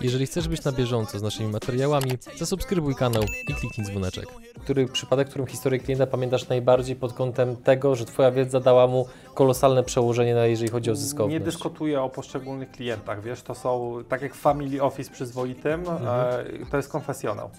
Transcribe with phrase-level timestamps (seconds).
[0.00, 4.26] Jeżeli chcesz być na bieżąco z naszymi materiałami, zasubskrybuj kanał i kliknij dzwoneczek.
[4.62, 9.06] Który przypadek, którym historię klienta pamiętasz najbardziej pod kątem tego, że Twoja wiedza dała mu
[9.34, 11.32] kolosalne przełożenie, na jeżeli chodzi o zyskowność?
[11.32, 16.76] Nie dyskutuję o poszczególnych klientach, wiesz, to są, tak jak Family Office przyzwoitym, e, to
[16.76, 17.50] jest konfesjonał.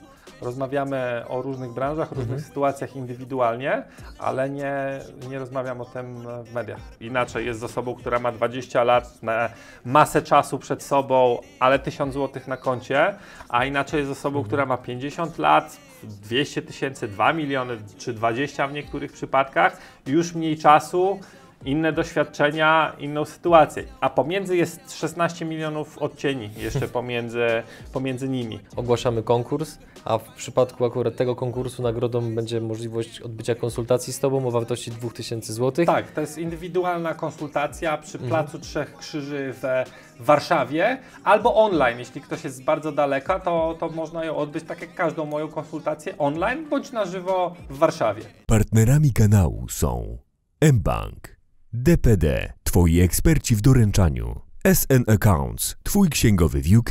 [0.41, 3.83] Rozmawiamy o różnych branżach, różnych sytuacjach indywidualnie,
[4.19, 4.99] ale nie,
[5.29, 6.79] nie rozmawiam o tym w mediach.
[6.99, 9.49] Inaczej jest z osobą, która ma 20 lat, na
[9.86, 13.15] masę czasu przed sobą, ale 1000 zł na koncie,
[13.49, 18.67] a inaczej jest z osobą, która ma 50 lat, 200 tysięcy, 2 miliony czy 20
[18.67, 21.19] w niektórych przypadkach, już mniej czasu,
[21.65, 23.83] inne doświadczenia, inną sytuację.
[24.01, 27.47] A pomiędzy jest 16 milionów odcieni jeszcze pomiędzy,
[27.93, 28.59] pomiędzy nimi.
[28.75, 34.47] Ogłaszamy konkurs, a w przypadku akurat tego konkursu nagrodą będzie możliwość odbycia konsultacji z Tobą
[34.47, 35.86] o wartości 2000 zł.
[35.86, 39.83] Tak, to jest indywidualna konsultacja przy Placu Trzech Krzyży w
[40.19, 42.00] Warszawie albo online.
[42.00, 45.47] Jeśli ktoś jest z bardzo daleka, to, to można ją odbyć tak jak każdą moją
[45.47, 48.23] konsultację online bądź na żywo w Warszawie.
[48.45, 50.17] Partnerami kanału są
[50.62, 51.39] mBank,
[51.73, 54.42] DPD, Twoi eksperci w doręczaniu,
[54.73, 56.89] SN Accounts, Twój księgowy w UK,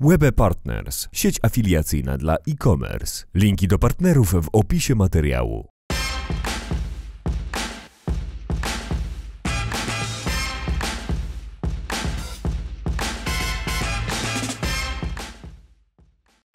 [0.00, 3.24] Webe Partners, sieć afiliacyjna dla e-commerce.
[3.34, 5.75] Linki do partnerów w opisie materiału.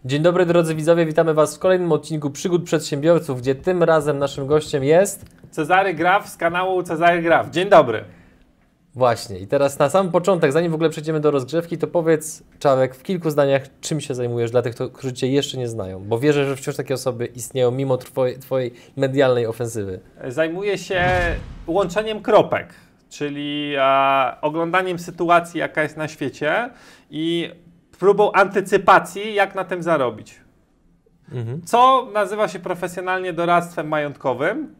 [0.04, 4.46] Dzień dobry drodzy widzowie, witamy Was w kolejnym odcinku Przygód Przedsiębiorców, gdzie tym razem naszym
[4.46, 5.24] gościem jest...
[5.50, 7.50] Cezary Graf z kanału Cezary Graf.
[7.50, 8.04] Dzień dobry.
[8.94, 12.94] Właśnie, i teraz na sam początek, zanim w ogóle przejdziemy do rozgrzewki, to powiedz, Czarek,
[12.94, 16.46] w kilku zdaniach, czym się zajmujesz dla tych, którzy Cię jeszcze nie znają, bo wierzę,
[16.46, 20.00] że wciąż takie osoby istnieją mimo twojej, twojej medialnej ofensywy.
[20.28, 21.04] Zajmuję się
[21.66, 22.74] łączeniem kropek,
[23.10, 26.70] czyli e, oglądaniem sytuacji, jaka jest na świecie
[27.10, 27.50] i
[28.02, 30.40] próbą antycypacji, jak na tym zarobić.
[31.64, 34.74] Co nazywa się profesjonalnie doradztwem majątkowym,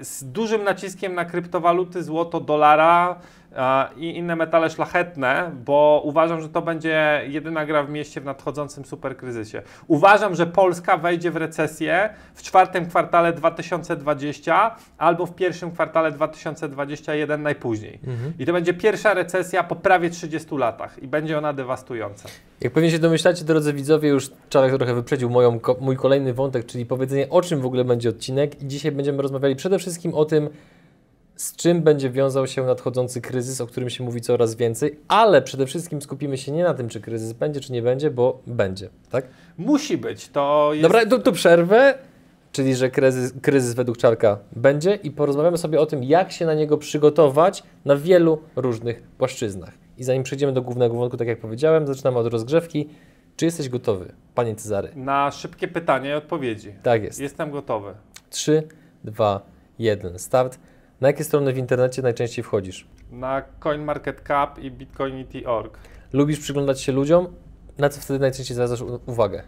[0.00, 3.16] z dużym naciskiem na kryptowaluty, złoto, dolara
[3.96, 8.84] i inne metale szlachetne, bo uważam, że to będzie jedyna gra w mieście w nadchodzącym
[8.84, 9.62] superkryzysie.
[9.86, 17.42] Uważam, że Polska wejdzie w recesję w czwartym kwartale 2020 albo w pierwszym kwartale 2021
[17.42, 18.00] najpóźniej.
[18.38, 22.28] I to będzie pierwsza recesja po prawie 30 latach i będzie ona dewastująca.
[22.60, 26.86] Jak pewnie się domyślacie, drodzy widzowie, już Czarek trochę wyprzedził moją, mój kolejny wątek, czyli
[26.86, 28.62] powiedzenie, o czym w ogóle będzie odcinek.
[28.62, 30.48] I dzisiaj będziemy rozmawiali przede wszystkim o tym,
[31.36, 35.66] z czym będzie wiązał się nadchodzący kryzys, o którym się mówi coraz więcej, ale przede
[35.66, 39.26] wszystkim skupimy się nie na tym, czy kryzys będzie, czy nie będzie, bo będzie, tak?
[39.58, 40.82] Musi być, to jest...
[40.82, 41.94] Dobra, tu, tu przerwę,
[42.52, 46.54] czyli że kryzys, kryzys według Czarka będzie i porozmawiamy sobie o tym, jak się na
[46.54, 49.72] niego przygotować na wielu różnych płaszczyznach.
[49.98, 52.88] I zanim przejdziemy do głównego wątku, tak jak powiedziałem, zaczynamy od rozgrzewki.
[53.36, 54.88] Czy jesteś gotowy, panie Cezary?
[54.96, 56.74] Na szybkie pytania i odpowiedzi.
[56.82, 57.20] Tak jest.
[57.20, 57.94] Jestem gotowy.
[58.30, 58.62] 3,
[59.04, 59.40] 2,
[59.78, 60.58] 1, start.
[61.02, 62.86] Na jakie strony w internecie najczęściej wchodzisz?
[63.10, 65.78] Na CoinMarketCap i Bitcoinity.org.
[66.12, 67.26] Lubisz przyglądać się ludziom?
[67.78, 69.42] Na co wtedy najczęściej zwracasz uwagę?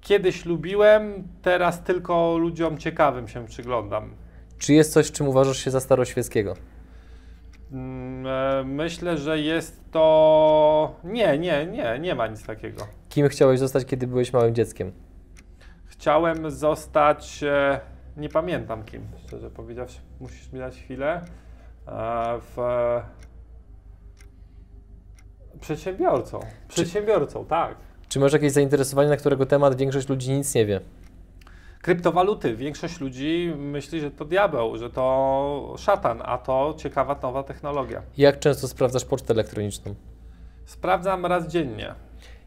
[0.00, 4.14] Kiedyś lubiłem, teraz tylko ludziom ciekawym się przyglądam.
[4.58, 6.54] Czy jest coś, czym uważasz się za staroświeckiego?
[7.72, 10.96] Mm, e, Myślę, że jest to.
[11.04, 12.86] Nie, nie, nie, nie ma nic takiego.
[13.08, 14.92] Kim chciałeś zostać, kiedy byłeś małym dzieckiem?
[15.86, 17.44] Chciałem zostać.
[18.18, 19.98] Nie pamiętam kim, szczerze powiedziawszy.
[20.20, 21.24] Musisz mi dać chwilę.
[21.86, 22.56] E, W.
[25.60, 26.40] Przedsiębiorcą.
[26.68, 27.76] Przedsiębiorcą, tak.
[28.08, 30.80] Czy masz jakieś zainteresowanie, na którego temat większość ludzi nic nie wie?
[31.82, 32.56] Kryptowaluty.
[32.56, 38.02] Większość ludzi myśli, że to diabeł, że to szatan, a to ciekawa nowa technologia.
[38.16, 39.94] Jak często sprawdzasz pocztę elektroniczną?
[40.64, 41.94] Sprawdzam raz dziennie.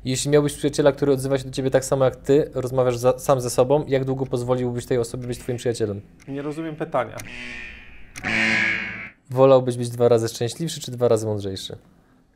[0.05, 3.41] Jeśli miałbyś przyjaciela, który odzywa się do ciebie tak samo jak ty, rozmawiasz za, sam
[3.41, 6.01] ze sobą, jak długo pozwoliłbyś tej osobie być twoim przyjacielem?
[6.27, 7.15] Nie rozumiem pytania.
[9.29, 11.77] Wolałbyś być dwa razy szczęśliwszy, czy dwa razy mądrzejszy?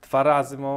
[0.01, 0.75] Dwa razy mo...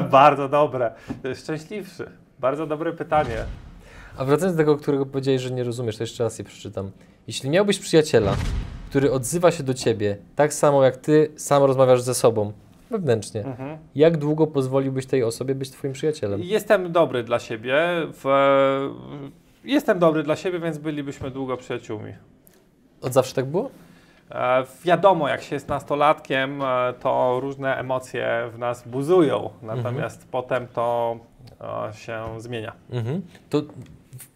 [0.10, 0.92] Bardzo dobre.
[1.34, 2.10] Szczęśliwszy.
[2.38, 3.44] Bardzo dobre pytanie.
[4.16, 6.90] A wracając do tego, którego powiedziałeś, że nie rozumiesz, to jeszcze raz je przeczytam.
[7.26, 8.36] Jeśli miałbyś przyjaciela,
[8.90, 12.52] który odzywa się do ciebie tak samo jak ty sam rozmawiasz ze sobą,
[12.90, 13.78] wewnętrznie, Mhm.
[13.94, 16.40] jak długo pozwoliłbyś tej osobie być twoim przyjacielem?
[16.42, 17.78] Jestem dobry dla siebie.
[18.12, 18.24] W...
[19.64, 22.12] Jestem dobry dla siebie, więc bylibyśmy długo przyjaciółmi.
[23.02, 23.70] Od zawsze tak było?
[24.30, 30.66] E, Wiadomo, jak się jest nastolatkiem, e, to różne emocje w nas buzują, natomiast potem
[30.68, 31.16] to
[31.60, 32.72] e, się zmienia.
[32.90, 33.22] Mhm.
[33.50, 33.62] To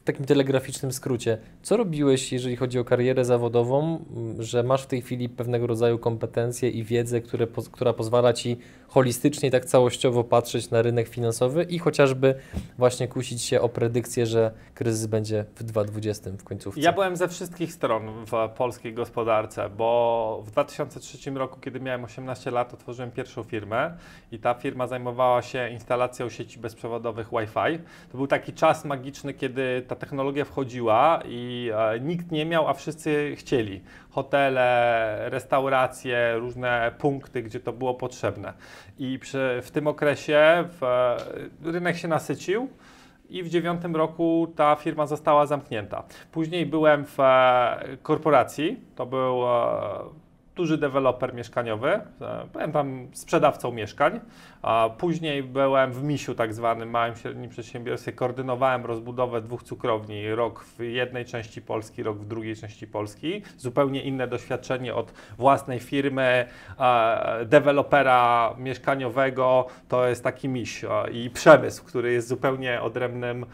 [0.04, 4.04] takim telegraficznym skrócie, co robiłeś, jeżeli chodzi o karierę zawodową,
[4.38, 8.58] że masz w tej chwili pewnego rodzaju kompetencje i wiedzę, które, która pozwala Ci
[8.88, 12.34] holistycznie, tak całościowo patrzeć na rynek finansowy i chociażby
[12.78, 16.80] właśnie kusić się o predykcję, że kryzys będzie w 2020 w końcówce?
[16.80, 22.50] Ja byłem ze wszystkich stron w polskiej gospodarce, bo w 2003 roku, kiedy miałem 18
[22.50, 23.96] lat, otworzyłem pierwszą firmę
[24.32, 27.78] i ta firma zajmowała się instalacją sieci bezprzewodowych Wi-Fi.
[28.12, 32.74] To był taki czas magiczny, kiedy ta technologia wchodziła i e, nikt nie miał, a
[32.74, 33.82] wszyscy chcieli.
[34.10, 38.52] Hotele, restauracje, różne punkty, gdzie to było potrzebne.
[38.98, 42.68] I przy, w tym okresie w, e, rynek się nasycił
[43.28, 46.02] i w dziewiątym roku ta firma została zamknięta.
[46.32, 49.40] Później byłem w e, korporacji, to był
[50.56, 52.02] duży deweloper mieszkaniowy, e,
[52.52, 54.20] byłem tam sprzedawcą mieszkań,
[54.62, 60.64] a później byłem w Misiu tak zwanym, małym średnim przedsiębiorstwie, koordynowałem rozbudowę dwóch cukrowni, rok
[60.64, 66.48] w jednej części Polski, rok w drugiej części Polski, zupełnie inne doświadczenie od własnej firmy,
[67.46, 73.46] dewelopera mieszkaniowego, to jest taki miś i przemysł, który jest zupełnie odrębnym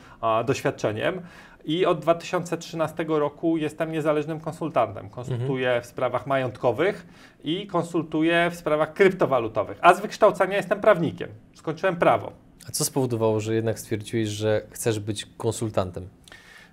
[0.44, 1.20] doświadczeniem.
[1.64, 5.10] I od 2013 roku jestem niezależnym konsultantem.
[5.10, 7.06] Konsultuję w sprawach majątkowych
[7.44, 9.78] i konsultuję w sprawach kryptowalutowych.
[9.80, 11.28] A z wykształcenia jestem prawnikiem.
[11.54, 12.32] Skończyłem prawo.
[12.68, 16.08] A co spowodowało, że jednak stwierdziłeś, że chcesz być konsultantem?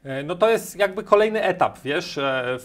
[0.04, 2.57] E, No to jest jakby kolejny etap, wiesz, e,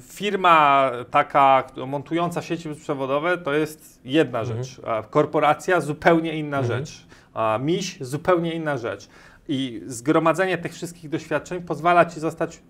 [0.00, 7.58] firma taka montująca sieci bezprzewodowe to jest jedna rzecz, a korporacja zupełnie inna rzecz, a
[7.62, 9.08] miś zupełnie inna rzecz
[9.48, 12.62] i zgromadzenie tych wszystkich doświadczeń pozwala Ci zostać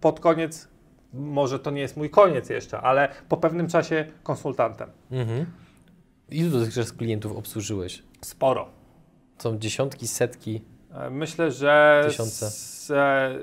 [0.00, 0.68] pod koniec,
[1.12, 4.90] może to nie jest mój koniec jeszcze, ale po pewnym czasie konsultantem.
[5.10, 5.46] Mhm.
[6.30, 8.02] Ilu dotychczas klientów obsłużyłeś?
[8.20, 8.68] Sporo.
[9.38, 10.62] Są dziesiątki, setki.
[10.94, 12.46] E, Myślę, że Tysiące.
[12.46, 13.38] s- e,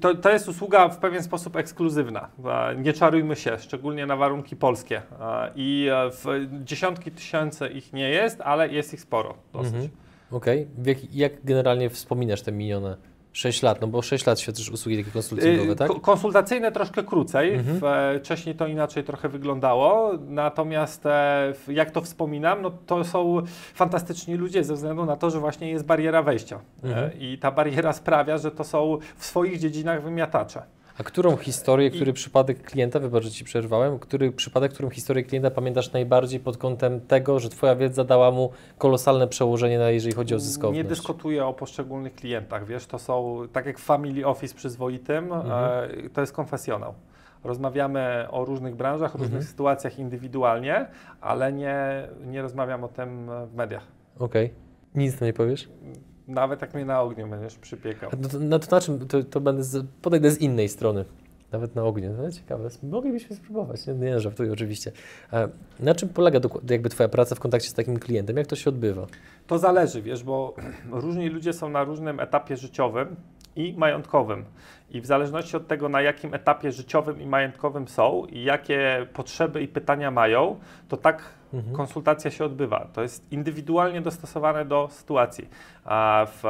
[0.00, 2.28] to, to jest usługa w pewien sposób ekskluzywna.
[2.76, 5.02] Nie czarujmy się, szczególnie na warunki polskie.
[5.20, 9.74] E, I w dziesiątki tysięcy ich nie jest, ale jest ich sporo dosyć.
[9.74, 9.90] Mhm.
[10.30, 10.66] Okej.
[10.78, 12.96] W Jak, generalnie wspominasz te minione
[13.32, 13.80] 6 lat?
[13.80, 15.88] No bo 6 lat świadczysz usługi takie konsultingowe, Y, tak?
[15.88, 17.54] ko- Konsultacyjne troszkę krócej.
[17.54, 17.80] Mhm.
[18.16, 20.12] E, wcześniej to inaczej trochę wyglądało.
[20.28, 23.42] Natomiast e, jak to wspominam, no to są
[23.74, 26.60] fantastyczni ludzie ze względu na to, że właśnie jest bariera wejścia.
[26.84, 27.04] Mhm.
[27.10, 30.62] E, I ta bariera sprawia, że to są w swoich dziedzinach wymiatacze.
[30.98, 35.24] A którą historię, I- który przypadek klienta, wybacz, że Ci przerwałem, który przypadek, którą historię
[35.24, 40.14] klienta pamiętasz najbardziej pod kątem tego, że Twoja wiedza dała mu kolosalne przełożenie, na jeżeli
[40.14, 40.76] chodzi o zyskowność?
[40.84, 45.80] Nie dyskutuję o poszczególnych klientach, wiesz, to są, tak jak w Family Office przyzwoitym, Mhm.
[46.06, 46.94] e, to jest konfesjonał.
[47.44, 49.50] Rozmawiamy o różnych branżach, o różnych Mhm.
[49.50, 50.86] sytuacjach indywidualnie,
[51.20, 53.86] ale nie, nie rozmawiam o tym w mediach.
[54.18, 54.50] Okej.
[54.94, 55.68] Nic tam nie powiesz?
[56.28, 58.10] Nawet jak mnie na ogniu będziesz przypiekał.
[58.12, 59.08] A No to, no to na czym?
[59.08, 61.04] To, to będę z, podejdę z innej strony.
[61.52, 62.14] Nawet na ogniu.
[62.22, 62.68] No, ciekawe.
[62.82, 63.86] Moglibyśmy spróbować.
[63.86, 64.92] Nie, nie żartuję oczywiście.
[65.32, 65.48] E,
[65.80, 66.40] na czym polega
[66.70, 68.36] jakby Twoja praca w kontakcie z takim klientem?
[68.36, 69.06] Jak to się odbywa?
[69.46, 70.54] To zależy, wiesz, bo
[70.90, 73.16] różni ludzie są na różnym etapie życiowym
[73.56, 74.44] i majątkowym.
[74.90, 79.62] I w zależności od tego, na jakim etapie życiowym i majątkowym są i jakie potrzeby
[79.62, 80.58] i pytania mają,
[80.88, 81.22] to tak
[81.54, 81.76] Mhm.
[81.76, 82.86] konsultacja się odbywa.
[82.92, 85.48] To jest indywidualnie dostosowane do sytuacji.
[85.84, 86.42] A w,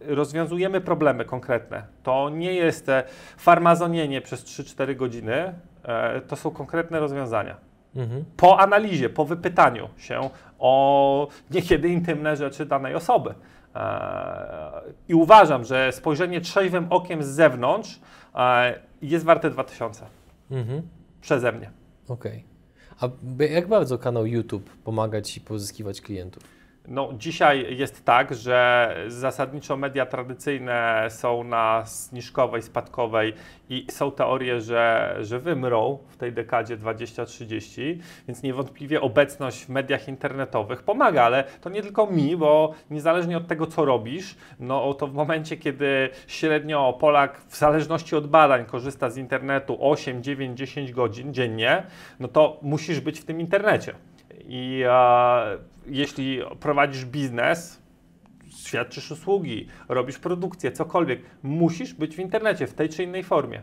[0.00, 1.82] rozwiązujemy problemy konkretne.
[2.02, 3.02] To nie jest e,
[3.36, 5.54] farmazonienie przez 3-4 godziny,
[5.84, 7.56] e, to są konkretne rozwiązania
[7.96, 8.24] Mhm.
[8.36, 13.34] po analizie, po wypytaniu się o niekiedy intymne rzeczy danej osoby.
[13.76, 18.00] Eee, I uważam, że spojrzenie trzeźwym okiem z zewnątrz
[18.34, 20.06] eee, jest warte 2000
[20.50, 20.82] Mhm.
[21.20, 21.70] przeze mnie.
[22.08, 22.44] Okej.
[23.00, 26.42] A b- jak bardzo kanał YouTube pomaga Ci pozyskiwać klientów?
[26.88, 33.32] No, dzisiaj jest tak, że zasadniczo media tradycyjne są na zniżkowej, spadkowej
[33.68, 40.08] i są teorie, że, że wymrą w tej dekadzie 20-30, więc niewątpliwie obecność w mediach
[40.08, 45.06] internetowych pomaga, ale to nie tylko mi, bo niezależnie od tego, co robisz, no to
[45.06, 50.92] w momencie, kiedy średnio Polak w zależności od badań korzysta z internetu 8, 9, 10
[50.92, 51.82] godzin dziennie,
[52.20, 53.94] no to musisz być w tym internecie.
[54.48, 57.82] I e, jeśli prowadzisz biznes,
[58.66, 63.62] świadczysz usługi, robisz produkcję, cokolwiek, musisz być w internecie w tej czy innej formie.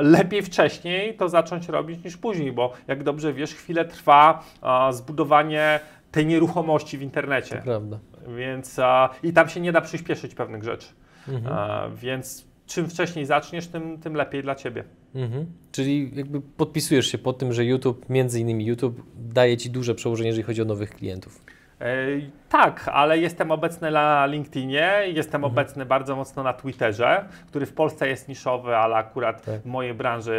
[0.00, 4.44] Lepiej wcześniej to zacząć robić niż później, bo jak dobrze wiesz, chwilę trwa
[4.90, 5.80] zbudowanie
[6.12, 7.62] tej nieruchomości w To internecie.
[7.64, 7.98] prawda.
[8.36, 8.80] Więc
[9.22, 10.86] i tam się nie da przyspieszyć pewnych rzeczy.
[11.28, 11.96] Mhm.
[11.96, 14.84] Więc czym wcześniej zaczniesz, tym, tym lepiej dla ciebie.
[15.14, 15.46] Mhm.
[15.72, 20.28] Czyli jakby podpisujesz się pod tym, że YouTube, między innymi YouTube, daje Ci duże przełożenie,
[20.28, 21.44] jeżeli chodzi o nowych klientów.
[21.80, 25.52] Ej, Tak, ale jestem obecny na LinkedInie, jestem Mhm.
[25.52, 29.60] obecny bardzo mocno na Twitterze, który w Polsce jest niszowy, ale akurat Tak.
[29.62, 30.34] w mojej branży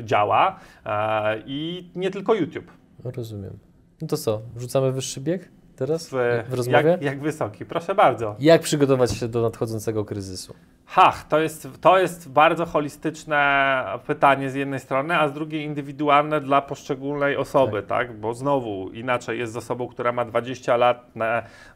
[0.00, 0.60] e, działa.
[0.86, 2.70] E, I nie tylko YouTube.
[3.04, 3.58] No, rozumiem.
[4.02, 5.48] No to co, rzucamy wyższy bieg
[5.78, 6.90] teraz W, w rozmowie?
[6.90, 7.64] Jak, jak wysoki?
[7.64, 8.36] Proszę bardzo.
[8.38, 10.54] Jak przygotować się do nadchodzącego kryzysu?
[10.86, 16.40] Hach, to jest, to jest bardzo holistyczne pytanie z jednej strony, a z drugiej indywidualne
[16.40, 18.20] dla poszczególnej osoby, tak?
[18.20, 21.12] Bo znowu inaczej jest z osobą, która ma 20 lat,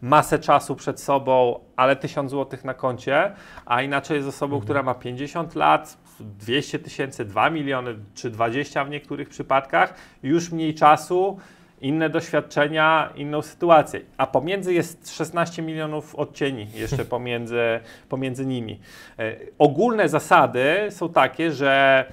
[0.00, 3.32] masę czasu przed sobą, ale 1000 zł na koncie,
[3.66, 8.85] a inaczej jest z osobą, która ma 50 lat, 200 tysięcy, 2 miliony czy 20
[8.85, 11.38] w niektórych przypadkach, już mniej czasu,
[11.82, 14.00] inne doświadczenia, inną sytuację.
[14.16, 18.80] A pomiędzy jest 16 milionów odcieni jeszcze pomiędzy, pomiędzy nimi.
[19.18, 22.04] E, ogólne zasady są takie, że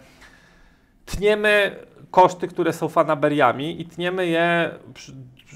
[1.06, 1.76] tniemy
[2.12, 4.70] koszty, które są fanaberiami i tniemy je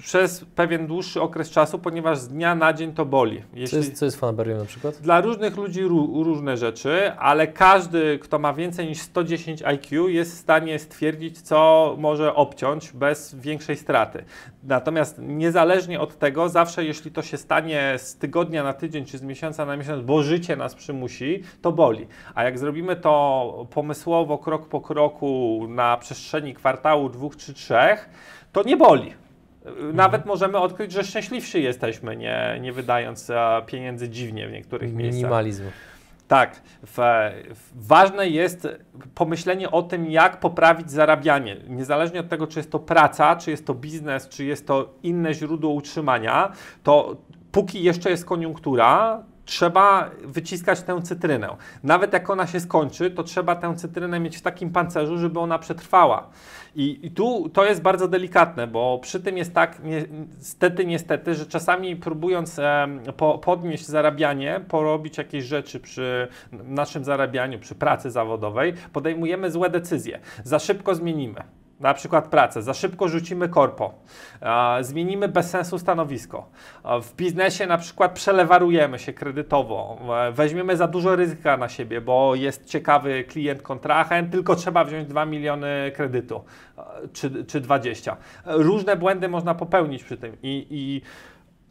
[0.01, 3.41] przez pewien dłuższy okres czasu, ponieważ z dnia na dzień to boli.
[3.41, 4.95] Co Jeśli, jest, co jest na przykład?
[4.95, 10.35] dla różnych ludzi ró- różne rzeczy, ale każdy, kto ma więcej niż 110 IQ, jest
[10.35, 14.23] w stanie stwierdzić, co może obciąć bez większej straty.
[14.63, 19.21] Natomiast niezależnie od tego, zawsze jeśli to się stanie z tygodnia na tydzień czy z
[19.21, 22.07] miesiąca na miesiąc, bo życie nas przymusi, to boli.
[22.35, 28.09] A jak zrobimy to pomysłowo, krok po kroku na przestrzeni kwartału, dwóch czy trzech,
[28.51, 29.13] to nie boli.
[29.93, 33.31] Nawet możemy odkryć, że szczęśliwsi jesteśmy, nie, nie wydając
[33.65, 35.15] pieniędzy dziwnie w niektórych miejscach.
[35.15, 35.63] Minimalizm.
[36.27, 36.61] Tak.
[36.85, 36.97] W,
[37.55, 38.67] w, ważne jest
[39.15, 41.57] pomyślenie o tym, jak poprawić zarabianie.
[41.67, 45.33] Niezależnie od tego, czy jest to praca, czy jest to biznes, czy jest to inne
[45.33, 46.51] źródło utrzymania,
[46.83, 47.15] to
[47.51, 51.49] póki jeszcze jest koniunktura, trzeba wyciskać tę cytrynę.
[51.83, 55.59] Nawet jak ona się skończy, to trzeba tę cytrynę mieć w takim pancerzu, żeby ona
[55.59, 56.29] przetrwała.
[56.75, 61.45] I, i tu to jest bardzo delikatne, bo przy tym jest tak, niestety, niestety, że
[61.45, 68.73] czasami próbując em, po, podnieść zarabianie, porobić jakieś rzeczy przy naszym zarabianiu, przy pracy zawodowej,
[68.93, 70.19] podejmujemy złe decyzje.
[70.43, 71.62] Za szybko zmienimy.
[71.79, 73.93] Na przykład pracę, za szybko rzucimy korpo,
[74.81, 76.49] zmienimy bez sensu stanowisko.
[77.01, 79.97] W biznesie na przykład przelewarujemy się kredytowo,
[80.33, 85.25] weźmiemy za dużo ryzyka na siebie, bo jest ciekawy klient, kontrahent, tylko trzeba wziąć 2
[85.25, 86.43] miliony kredytu
[87.13, 88.17] czy, czy 20.
[88.45, 91.01] Różne błędy można popełnić przy tym i, i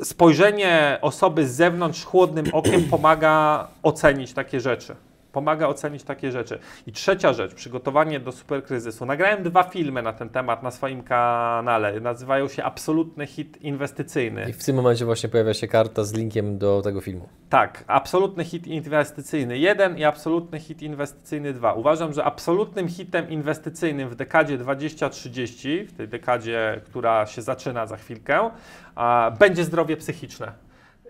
[0.04, 4.96] spojrzenie osoby z zewnątrz chłodnym okiem pomaga ocenić takie rzeczy.
[5.32, 6.58] Pomaga ocenić takie rzeczy.
[6.86, 9.06] I trzecia rzecz, przygotowanie do superkryzysu.
[9.06, 12.00] Nagrałem dwa filmy na ten temat na swoim kanale.
[12.00, 14.50] Nazywają się Absolutny hit inwestycyjny.
[14.50, 17.28] I w tym momencie właśnie pojawia się karta z linkiem do tego filmu.
[17.48, 21.72] Tak, absolutny hit inwestycyjny 1 i absolutny hit inwestycyjny 2.
[21.72, 27.96] Uważam, że absolutnym hitem inwestycyjnym w dekadzie 2030, w tej dekadzie, która się zaczyna za
[27.96, 28.50] chwilkę,
[29.38, 30.52] będzie zdrowie psychiczne.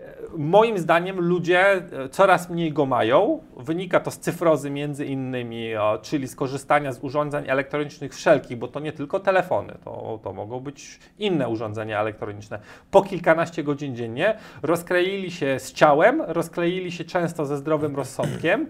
[0.03, 3.43] E, Moim zdaniem ludzie e, coraz mniej go mają.
[3.57, 8.67] Wynika to z cyfrozy między innymi, o, czyli z korzystania z urządzeń elektronicznych wszelkich, bo
[8.67, 12.59] to nie tylko telefony, to, to mogą być inne urządzenia elektroniczne.
[12.91, 18.67] Po kilkanaście godzin dziennie rozkleili się z ciałem, rozkleili się często ze zdrowym rozsądkiem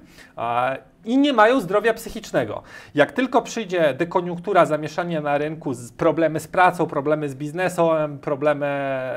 [1.06, 2.64] i nie mają zdrowia psychicznego.
[2.96, 8.68] Jak tylko przyjdzie dekoniunktura, zamieszanie na rynku, problemy z pracą, problemy z biznesem, problemy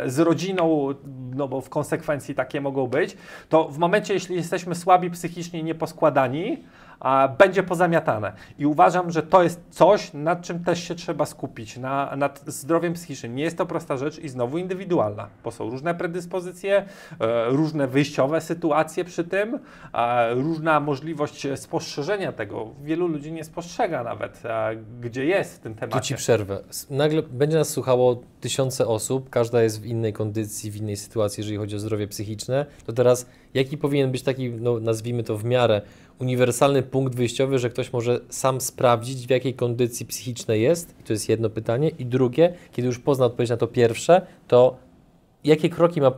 [0.07, 0.89] z rodziną,
[1.35, 3.17] no bo w konsekwencji takie mogą być,
[3.49, 6.65] to w momencie, jeśli jesteśmy słabi psychicznie nieposkładani,
[7.39, 8.33] będzie pozamiatane.
[8.59, 12.93] I uważam, że to jest coś, nad czym też się trzeba skupić, na, nad zdrowiem
[12.93, 13.35] psychicznym.
[13.35, 16.85] Nie jest to prosta rzecz i znowu indywidualna, bo są różne predyspozycje,
[17.21, 19.59] e, różne wyjściowe sytuacje przy tym,
[20.31, 22.71] różna możliwość spostrzeżenia tego.
[22.85, 26.17] Wielu ludzi nie spostrzega nawet, e, gdzie jest w tym Tu ci temacie.
[26.17, 26.59] przerwę.
[26.91, 31.57] Nagle będzie nas słuchało tysiące osób, każda jest w innej kondycji, w innej sytuacji, jeżeli
[31.57, 32.67] chodzi o zdrowie psychiczne.
[32.87, 35.83] To teraz jaki powinien być taki, no, nazwijmy to w miarę,
[36.19, 40.95] uniwersalny punkt wyjściowy, że ktoś może sam sprawdzić, w jakiej kondycji psychicznej jest?
[41.01, 41.89] I to jest jedno pytanie.
[41.89, 44.77] I drugie, kiedy już pozna odpowiedź na to pierwsze, to
[45.45, 46.13] jakie kroki ma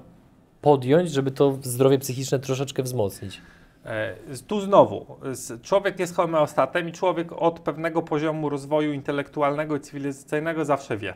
[0.61, 3.41] podjąć, żeby to zdrowie psychiczne troszeczkę wzmocnić?
[3.85, 4.15] E,
[4.47, 5.07] Tu znowu,
[5.63, 11.15] człowiek jest homeostatem i człowiek od pewnego poziomu rozwoju intelektualnego i cywilizacyjnego zawsze wie.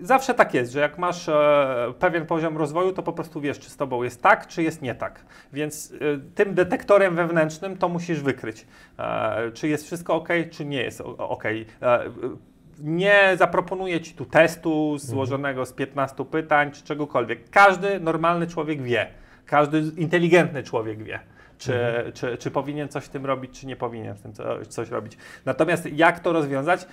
[0.00, 3.70] Zawsze tak jest, że jak masz e, pewien poziom rozwoju, to po prostu wiesz, czy
[3.70, 5.24] z tobą jest tak, czy jest nie tak.
[5.52, 5.96] Więc e,
[6.34, 8.66] tym detektorem wewnętrznym to musisz wykryć,
[8.98, 11.44] e, czy jest wszystko ok, czy nie jest ok.
[11.44, 12.00] E,
[12.78, 17.50] nie zaproponuję ci tu testu złożonego z 15 pytań, czy czegokolwiek.
[17.50, 19.06] Każdy normalny człowiek wie.
[19.46, 21.20] Każdy inteligentny człowiek wie,
[21.58, 21.74] czy,
[22.14, 25.16] czy, czy powinien coś w tym robić, czy nie powinien w tym co, coś robić.
[25.44, 26.86] Natomiast jak to rozwiązać?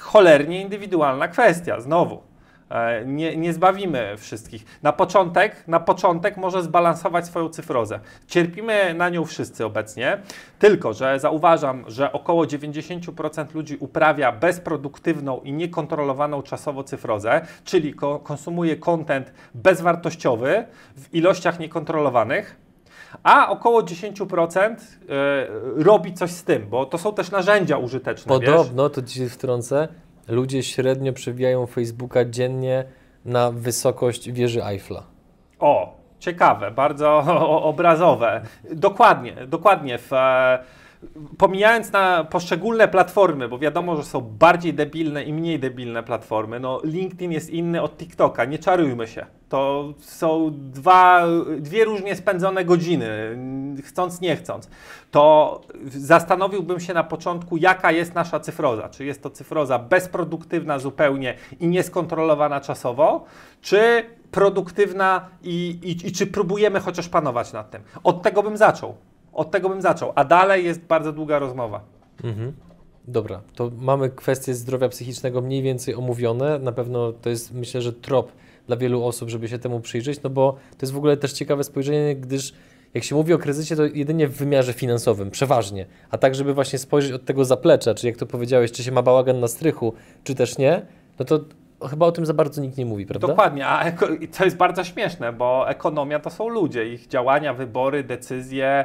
[0.00, 2.22] Cholernie indywidualna kwestia, znowu.
[2.70, 4.64] E, Nie, nie zbawimy wszystkich.
[4.82, 8.00] Na początek, na początek może zbalansować swoją cyfrozę.
[8.26, 10.18] Cierpimy na nią wszyscy obecnie,
[10.58, 18.18] tylko że zauważam, że około 90% ludzi uprawia bezproduktywną i niekontrolowaną czasowo cyfrozę, czyli ko-
[18.18, 20.64] konsumuje content bezwartościowy
[20.96, 22.56] w ilościach niekontrolowanych.
[23.22, 24.76] A około 10% e,
[25.84, 28.38] robi coś z tym, bo to są też narzędzia użyteczne.
[28.40, 28.50] Wiesz?
[28.50, 29.88] Podobno, to ci się wtrącę,
[30.28, 32.84] ludzie średnio przewijają Facebooka dziennie
[33.24, 35.02] na wysokość wieży Eiffla.
[35.58, 37.18] O, ciekawe, bardzo
[37.70, 38.40] obrazowe.
[38.72, 39.98] Dokładnie, dokładnie.
[39.98, 40.58] W, e,
[41.38, 46.80] pomijając na poszczególne platformy, bo wiadomo, że są bardziej debilne i mniej debilne platformy, no
[46.84, 49.26] LinkedIn jest inny od TikToka, nie czarujmy się.
[49.48, 51.26] To są dwa,
[51.58, 53.38] dwie różnie spędzone godziny,
[53.84, 54.70] chcąc, nie chcąc.
[55.10, 58.88] To zastanowiłbym się na początku, jaka jest nasza cyfroza.
[58.88, 63.24] Czy jest to cyfroza bezproduktywna zupełnie i nieskontrolowana czasowo,
[63.60, 67.82] czy produktywna i, i, i czy próbujemy chociaż panować nad tym.
[68.04, 68.94] Od tego bym zaczął.
[69.36, 71.80] Od tego bym zaczął, a dalej jest bardzo długa rozmowa.
[72.24, 72.52] Mhm.
[73.08, 76.58] Dobra, to mamy kwestie zdrowia psychicznego mniej więcej omówione.
[76.58, 78.32] Na pewno to jest, myślę, że trop
[78.66, 81.64] dla wielu osób, żeby się temu przyjrzeć, no bo to jest w ogóle też ciekawe
[81.64, 82.52] spojrzenie, gdyż
[82.94, 86.78] jak się mówi o kryzysie, to jedynie w wymiarze finansowym, przeważnie, a tak, żeby właśnie
[86.78, 89.92] spojrzeć od tego zaplecza, czy jak to powiedziałeś, czy się ma bałagan na strychu,
[90.24, 90.86] czy też nie,
[91.18, 91.40] no to
[91.90, 93.28] chyba o tym za bardzo nikt nie mówi, prawda?
[93.28, 93.92] Dokładnie, a
[94.38, 98.84] to jest bardzo śmieszne, bo ekonomia to są ludzie, ich działania, wybory, decyzje.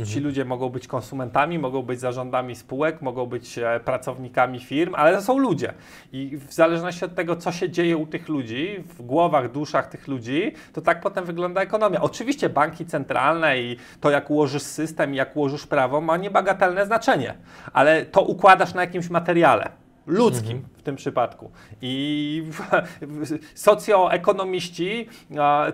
[0.00, 4.94] e, Ci ludzie mogą być konsumentami, mogą być zarządami spółek, mogą być e, pracownikami firm,
[4.94, 5.72] ale to są ludzie.
[6.12, 10.08] I w zależności od tego, co się dzieje u tych ludzi, w głowach, duszach tych
[10.08, 12.00] ludzi, to tak potem wygląda ekonomia.
[12.00, 17.34] Oczywiście banki centralne i to, jak ułożysz system i jak ułożysz prawo, ma niebagatelne znaczenie,
[17.72, 21.50] ale to układasz na jakimś materiale ludzkim w tym przypadku.
[21.82, 22.44] I
[23.54, 25.08] socjoekonomiści,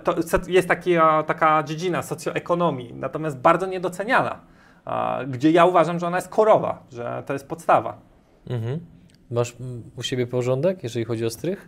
[0.05, 0.15] to
[0.49, 0.95] jest taki,
[1.27, 4.41] taka dziedzina socjoekonomii, natomiast bardzo niedoceniana,
[5.29, 7.99] gdzie ja uważam, że ona jest korowa, że to jest podstawa.
[8.51, 8.81] Mhm.
[9.31, 9.57] Masz
[9.97, 11.67] u siebie porządek, jeżeli chodzi o strych?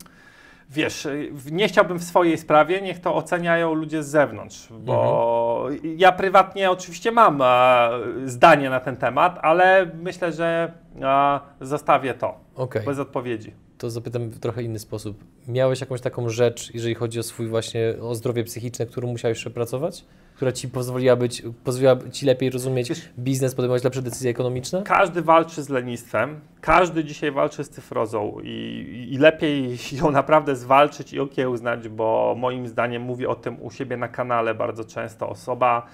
[0.72, 1.08] Wiesz,
[1.50, 7.12] nie chciałbym w swojej sprawie, niech to oceniają ludzie z zewnątrz, bo ja prywatnie oczywiście
[7.12, 7.90] mam e,
[8.24, 12.82] zdanie na ten temat, ale myślę, że e, zostawię to Okej.
[12.82, 13.52] bez odpowiedzi.
[13.78, 15.24] to zapytam w trochę inny sposób.
[15.48, 20.04] Miałeś jakąś taką rzecz, jeżeli chodzi o swój właśnie, o zdrowie psychiczne, którą musiałeś przepracować?
[20.36, 24.82] Która ci pozwoliła być, pozwoliła ci lepiej rozumieć biznes, podejmować lepsze decyzje ekonomiczne?
[24.82, 31.12] Każdy walczy z lenistwem, każdy dzisiaj walczy z cyfrozą i, i lepiej ją naprawdę zwalczyć
[31.12, 35.28] i okiełznać, bo moim zdaniem mówię o tym u siebie na kanale bardzo często.
[35.28, 35.86] Osoba,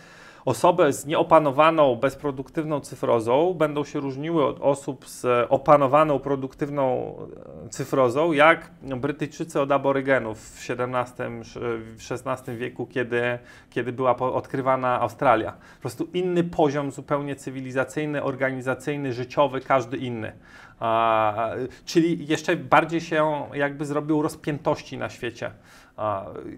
[0.47, 7.17] osoby z nieopanowaną, bezproduktywną cyfrozą będą się różniły od osób z opanowaną, produktywną
[7.65, 11.27] e, cyfrozą, jak Brytyjczycy od aborygenów w XVII,
[11.97, 13.39] w XVI wieku, kiedy,
[13.71, 15.53] kiedy była odkrywana Australia.
[15.53, 20.33] Po prostu inny poziom zupełnie cywilizacyjny, organizacyjny, życiowy, każdy inny.
[20.81, 21.51] A,
[21.85, 25.51] czyli jeszcze bardziej się jakby zrobił rozpiętości na świecie.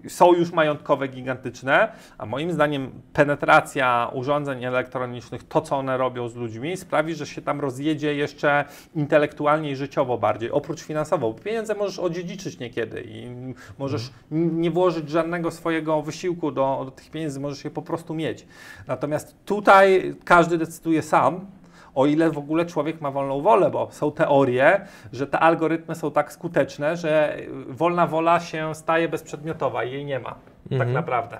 [0.07, 6.35] Są już majątkowe gigantyczne, a moim zdaniem penetracja urządzeń elektronicznych, to co one robią z
[6.35, 11.33] ludźmi, sprawi, że się tam rozjedzie jeszcze intelektualnie i życiowo bardziej, oprócz finansowo.
[11.33, 13.27] Pieniądze możesz odziedziczyć niekiedy i
[13.77, 18.13] możesz n- nie włożyć żadnego swojego wysiłku do, do tych pieniędzy, możesz je po prostu
[18.13, 18.45] mieć.
[18.87, 21.45] Natomiast tutaj każdy decyduje sam,
[21.95, 24.81] o ile w ogóle człowiek ma wolną wolę, bo są teorie,
[25.13, 30.19] że te algorytmy są tak skuteczne, że wolna wola się staje bezprzedmiotowa i jej nie
[30.19, 30.29] ma,
[30.63, 30.93] tak Mhm.
[30.93, 31.37] naprawdę.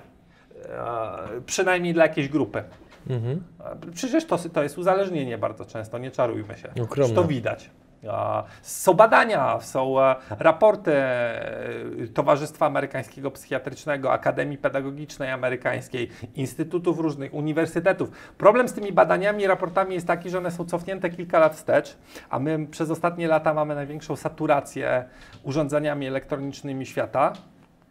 [0.68, 2.62] E, przynajmniej dla jakiejś grupy.
[3.10, 3.44] Mhm.
[3.88, 6.68] E, Przecież to, to jest uzależnienie bardzo często, nie czarujmy się.
[6.90, 7.70] Przecież to widać.
[8.62, 18.10] Są badania, są e, raporty e, Towarzystwa Amerykańskiego Psychiatrycznego, Akademii Pedagogicznej Amerykańskiej, instytutów różnych, uniwersytetów.
[18.38, 21.98] Problem z tymi badaniami i raportami jest taki, że one są cofnięte kilka lat wstecz,
[22.30, 25.04] a my przez ostatnie lata mamy największą saturację
[25.42, 27.32] urządzeniami elektronicznymi świata.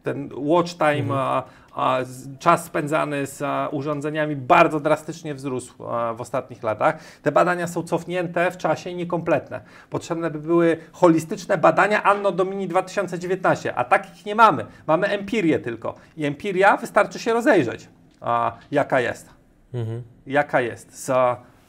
[0.04, 1.44] Ten watch time, a,
[1.76, 7.00] a, z- czas spędzany z a, urządzeniami bardzo drastycznie wzrósł a, w ostatnich latach.
[7.22, 9.62] Te badania są cofnięte w czasie i niekompletne.
[9.90, 14.66] Potrzebne by były holistyczne badania Anno Domini 2019, a takich nie mamy.
[14.88, 15.96] Mamy empirię tylko.
[16.18, 17.88] I empiria wystarczy się rozejrzeć,
[18.22, 19.30] a, jaka jest.
[19.74, 20.02] Mhm.
[20.28, 21.06] Jaka jest.
[21.06, 21.12] Z,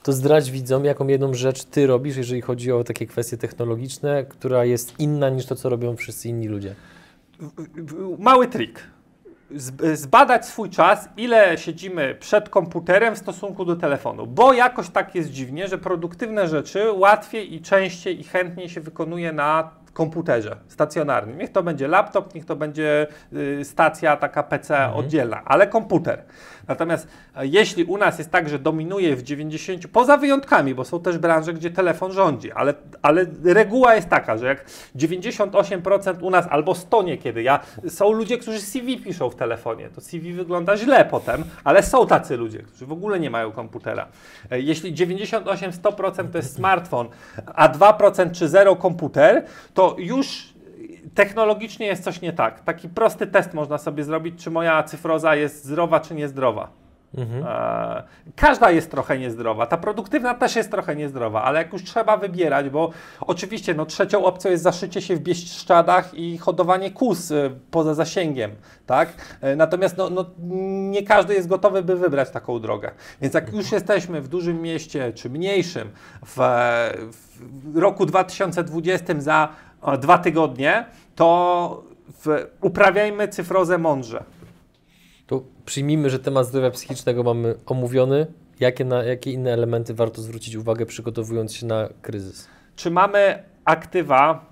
[0.03, 4.65] To zdradź widzom, jaką jedną rzecz ty robisz, jeżeli chodzi o takie kwestie technologiczne, która
[4.65, 6.75] jest inna niż to, co robią wszyscy inni ludzie.
[8.19, 8.83] Mały trik.
[9.95, 15.31] Zbadać swój czas, ile siedzimy przed komputerem w stosunku do telefonu, bo jakoś tak jest
[15.31, 21.39] dziwnie, że produktywne rzeczy łatwiej i częściej i chętniej się wykonuje na komputerze stacjonarnym.
[21.39, 26.23] Niech to będzie laptop, niech to będzie y, stacja taka PC oddzielna, ale komputer.
[26.71, 31.01] Natomiast e, jeśli u nas jest tak, że dominuje w 90, poza wyjątkami, bo są
[31.01, 34.65] też branże, gdzie telefon rządzi, ale, ale reguła jest taka, że jak
[34.97, 40.01] 98% u nas albo 100 niekiedy, ja, są ludzie, którzy CV piszą w telefonie, to
[40.01, 44.09] CV wygląda źle potem, ale są tacy ludzie, którzy w ogóle nie mają komputera.
[44.51, 47.09] E, Jeśli 98-100% to jest smartfon,
[47.55, 50.60] a 2% czy 0 komputer, to już
[51.15, 52.61] technologicznie jest coś nie tak.
[52.61, 56.81] Taki prosty test można sobie zrobić, czy moja cyfroza jest zdrowa, czy niezdrowa.
[57.19, 58.03] E,
[58.37, 59.67] każda jest trochę niezdrowa.
[59.67, 64.25] Ta produktywna też jest trochę niezdrowa, ale jak już trzeba wybierać, bo oczywiście no, trzecią
[64.25, 68.51] opcją jest zaszycie się w Bieszczadach i hodowanie kus e, poza zasięgiem,
[68.87, 69.09] tak?
[69.41, 70.27] E, natomiast no, no,
[70.91, 72.91] nie każdy jest gotowy, by wybrać taką drogę.
[73.21, 75.91] Więc jak już jesteśmy w dużym mieście czy mniejszym
[76.27, 76.37] w,
[77.65, 79.49] w roku 2020 za
[80.01, 80.85] dwa tygodnie,
[81.17, 81.83] to
[82.25, 84.25] w, uprawiajmy cyfrozę mądrze.
[85.27, 88.27] To przyjmijmy, że temat zdrowia psychicznego mamy omówiony.
[88.61, 92.49] Jakie, na, jakie inne elementy warto zwrócić uwagę, przygotowując się na kryzys?
[92.81, 94.45] czy mamy aktywa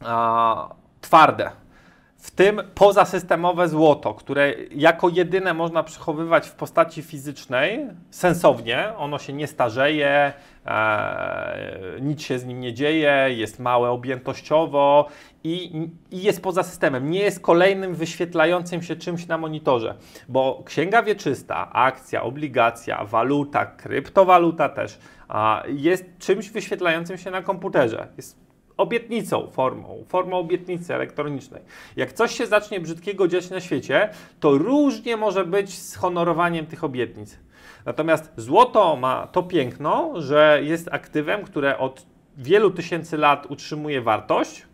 [0.00, 1.50] a, twarde,
[2.18, 9.32] w tym pozasystemowe złoto, które jako jedyne można przechowywać w postaci fizycznej, sensownie, ono się
[9.32, 10.32] nie starzeje,
[10.66, 15.08] e, nic się z nim nie dzieje, jest małe objętościowo
[15.44, 19.94] i, i jest poza systemem, nie jest kolejnym wyświetlającym się czymś na monitorze,
[20.28, 24.98] bo księga wieczysta, akcja, obligacja, waluta, kryptowaluta też,
[25.28, 28.08] a, jest czymś wyświetlającym się na komputerze.
[28.16, 28.45] Jest
[28.76, 31.62] obietnicą, formą, formą obietnicy elektronicznej.
[31.96, 34.10] Jak coś się zacznie brzydkiego dziać na świecie,
[34.40, 37.38] to różnie może być z honorowaniem tych obietnic.
[37.84, 44.66] Natomiast złoto ma to piękno, że jest aktywem, które od wielu tysięcy lat utrzymuje wartość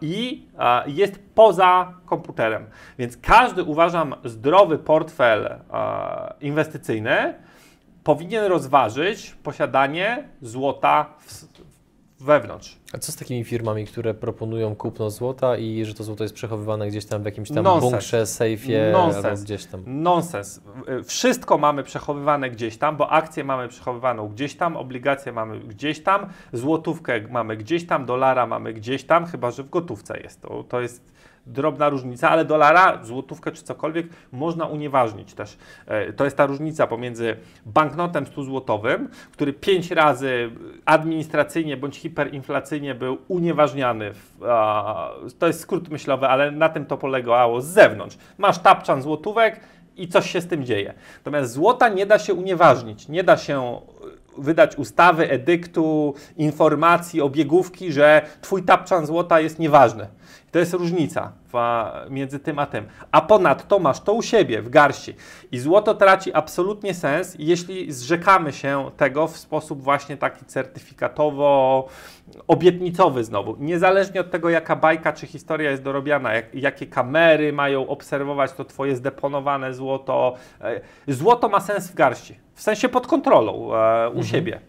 [0.00, 0.46] i
[0.86, 2.66] jest poza komputerem.
[2.98, 5.58] Więc każdy, uważam, zdrowy portfel
[6.40, 7.34] inwestycyjny
[8.04, 11.32] powinien rozważyć posiadanie złota w,
[12.24, 12.78] wewnątrz.
[12.92, 16.88] A co z takimi firmami, które proponują kupno złota i że to złoto jest przechowywane
[16.88, 17.92] gdzieś tam w jakimś tam Nonsens.
[17.92, 19.24] bunkrze, sejfie Nonsens.
[19.24, 19.82] albo gdzieś tam?
[19.86, 20.60] Nonsens.
[21.04, 26.26] Wszystko mamy przechowywane gdzieś tam, bo akcje mamy przechowywaną gdzieś tam, obligacje mamy gdzieś tam,
[26.52, 30.40] złotówkę mamy gdzieś tam, dolara mamy gdzieś tam, chyba że w gotówce jest.
[30.40, 31.13] To, to jest
[31.46, 35.58] drobna różnica, ale dolara, złotówkę czy cokolwiek można unieważnić też.
[35.86, 40.50] E, To jest ta różnica pomiędzy banknotem 100-złotowym, który pięć razy
[40.84, 44.12] administracyjnie bądź hiperinflacyjnie był unieważniany.
[45.38, 48.18] To jest skrót myślowy, ale na tym to polegało z zewnątrz.
[48.38, 49.60] Masz tapczan złotówek
[49.96, 50.94] i coś się z tym dzieje.
[51.16, 53.80] Natomiast złota nie da się unieważnić, nie da się
[54.38, 60.06] wydać ustawy, edyktu, informacji, obiegówki, że twój tapczan złota jest nieważny.
[60.50, 61.32] To jest różnica
[62.10, 62.86] między tym a tym.
[63.12, 65.14] A ponadto masz to u siebie, w garści.
[65.52, 71.88] I złoto traci absolutnie sens, jeśli zrzekamy się tego w sposób właśnie taki certyfikatowo
[72.48, 73.56] obietnicowy znowu.
[73.58, 78.64] Niezależnie od tego, jaka bajka czy historia jest dorobiana, jak, jakie kamery mają obserwować to
[78.64, 80.34] twoje zdeponowane złoto.
[80.60, 84.60] E, Złoto ma sens w garści, w sensie pod kontrolą e, u siebie.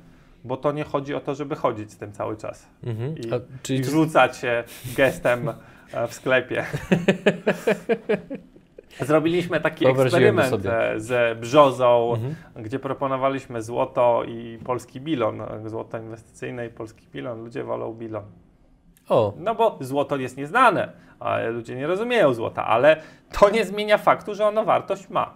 [0.43, 3.17] Bo to nie chodzi o to, żeby chodzić z tym cały czas Mhm.
[3.17, 4.63] i, A, czyli i rzucać się
[4.97, 5.49] gestem
[5.93, 6.65] e, w sklepie.
[9.01, 10.91] Zrobiliśmy taki eksperyment sobie.
[10.91, 12.35] e, ze brzozą, Mhm.
[12.63, 15.41] gdzie proponowaliśmy złoto i polski bilon.
[15.65, 17.43] Złoto inwestycyjne i polski bilon.
[17.43, 18.23] Ludzie wolą bilon.
[19.09, 20.91] O, No bo złoto jest nieznane,
[21.51, 23.01] ludzie nie rozumieją złota, ale
[23.39, 25.33] to nie zmienia faktu, że ono wartość ma.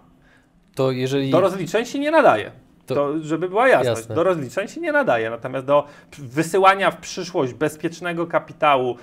[0.80, 1.30] To jeżeli...
[1.30, 2.50] Do rozliczeń się nie nadaje.
[2.86, 4.14] To- To, żeby była jasność, Jasne.
[4.14, 5.30] do rozliczeń się nie nadaje.
[5.30, 5.84] Natomiast do
[6.18, 8.96] wysyłania w przyszłość bezpiecznego kapitału,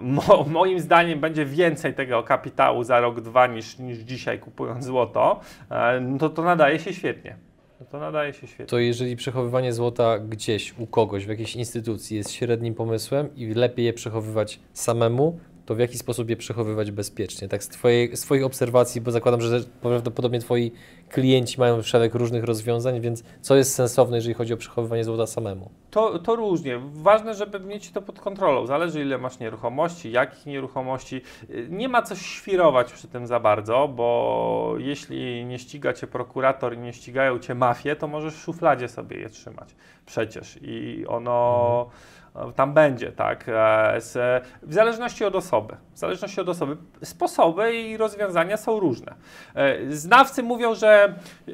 [0.00, 5.40] mo, moim zdaniem będzie więcej tego kapitału za rok, dwa niż, niż dzisiaj kupując złoto,
[5.70, 7.36] e, no to to nadaje się świetnie.
[7.80, 8.66] No To nadaje się świetnie.
[8.66, 13.84] To jeżeli przechowywanie złota gdzieś u kogoś, w jakiejś instytucji jest średnim pomysłem i lepiej
[13.84, 17.48] je przechowywać samemu, to w jaki sposób je przechowywać bezpiecznie?
[17.48, 20.72] Tak z, twojej, z Twoich obserwacji, bo zakładam, że prawdopodobnie Twoi
[21.08, 25.70] klienci mają szereg różnych rozwiązań, więc co jest sensowne, jeżeli chodzi o przechowywanie złota samemu?
[25.90, 26.80] To, to różnie.
[26.92, 28.66] Ważne, żeby mieć to pod kontrolą.
[28.66, 31.20] Zależy, ile masz nieruchomości, jakich nieruchomości.
[31.68, 36.78] Nie ma co świrować przy tym za bardzo, bo jeśli nie ściga cię prokurator i
[36.78, 39.74] nie ścigają cię mafie, to możesz w szufladzie sobie je trzymać.
[40.06, 40.58] Przecież.
[40.62, 42.21] I ono e,
[42.56, 43.44] tam będzie, tak?
[43.48, 45.76] E, z, w zależności od osoby.
[45.94, 46.76] W zależności od osoby.
[47.04, 49.14] Sposoby i rozwiązania są różne.
[49.54, 51.14] E, Znawcy mówią, że
[51.48, 51.52] e,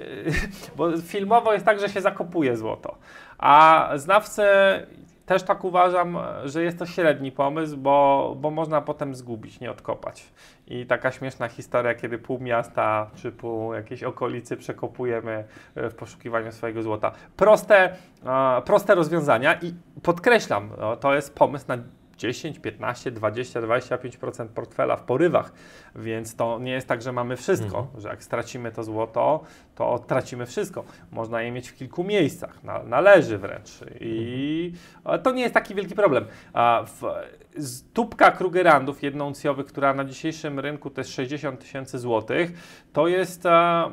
[0.77, 2.99] bo filmowo jest tak, że się zakopuje złoto.
[3.39, 4.43] A znawcy
[5.29, 10.33] też tak uważam, że jest to średni pomysł, bo, bo można potem zgubić, nie odkopać.
[10.67, 16.53] I taka śmieszna historia, kiedy pół miasta czy pół jakiejś okolicy przekopujemy e, w poszukiwaniu
[16.53, 17.13] swojego złota.
[17.37, 21.79] Proste, e, proste rozwiązania i podkreślam, no, to jest pomysł na
[22.19, 25.53] 10, 15, 20, 25% portfela w porywach,
[25.97, 28.01] więc to nie jest tak, że mamy wszystko, mhm.
[28.01, 29.41] że jak stracimy to złoto,
[29.75, 30.85] to tracimy wszystko.
[31.13, 35.23] Można je mieć w kilku miejscach, na, należy wręcz i mhm.
[35.23, 36.25] to nie jest taki wielki problem.
[36.53, 37.03] A w,
[37.95, 42.53] tubka Krugerandów jednouncjowych, która na dzisiejszym rynku to jest 60 tysięcy złotych,
[42.93, 43.91] to jest a,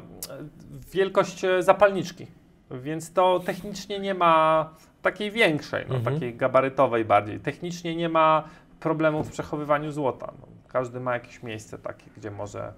[0.94, 2.28] wielkość zapalniczki,
[2.72, 4.70] więc to technicznie nie ma
[5.06, 6.16] takiej większej, no, mhm.
[6.16, 7.40] takiej gabarytowej bardziej.
[7.40, 10.34] Technicznie nie ma problemów w przechowywaniu złota.
[10.42, 12.74] No, każdy ma jakieś miejsce takie, gdzie może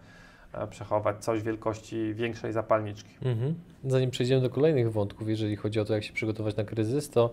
[0.54, 3.10] e, przechować coś wielkości większej zapalniczki.
[3.26, 3.56] Mhm.
[3.86, 7.30] Zanim przejdziemy do kolejnych wątków, jeżeli chodzi o to, jak się przygotować na kryzys, to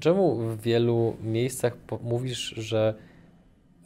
[0.00, 2.94] czemu w wielu miejscach mówisz, że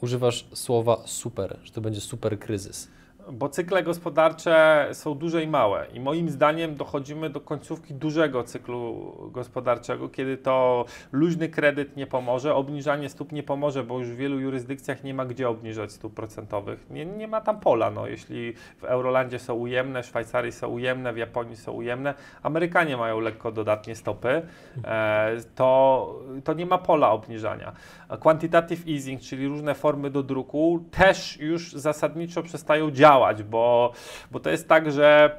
[0.01, 2.91] używasz słowa super, że to będzie super kryzys?
[3.31, 9.13] Bo cykle gospodarcze są duże i małe i moim zdaniem dochodzimy do końcówki dużego cyklu
[9.31, 14.39] gospodarczego, kiedy to luźny kredyt nie pomoże, obniżanie stóp nie pomoże, bo już w wielu
[14.39, 16.89] jurysdykcjach nie ma gdzie obniżać stóp procentowych.
[16.89, 17.91] Nie, nie ma tam pola.
[17.91, 18.07] No.
[18.07, 23.19] Jeśli w Eurolandzie są ujemne, w Szwajcarii są ujemne, w Japonii są ujemne, Amerykanie mają
[23.19, 24.41] lekko dodatnie stopy,
[24.85, 27.71] e, to, to nie ma pola obniżania.
[28.19, 33.12] Quantitative easing, czyli różne formy do druku, też już zasadniczo przestają działać,
[33.43, 33.91] bo,
[34.31, 35.37] bo to jest tak, że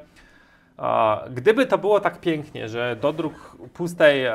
[1.31, 4.25] gdyby to było tak pięknie, że dodruk pustej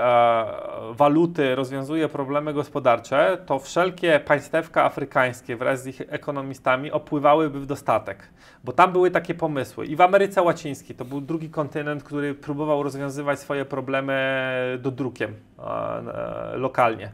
[0.90, 8.29] waluty rozwiązuje problemy gospodarcze, to wszelkie państewka afrykańskie wraz z ich ekonomistami opływałyby w dostatek,
[8.64, 9.87] bo tam były takie pomysły.
[9.87, 16.00] I w Ameryce Łacińskiej to był drugi kontynent, który próbował rozwiązywać swoje problemy dodrukiem a,
[16.55, 17.12] lokalnie.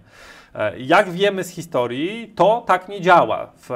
[0.57, 3.53] E, jak wiemy z historii, to tak nie działa.
[3.57, 3.71] W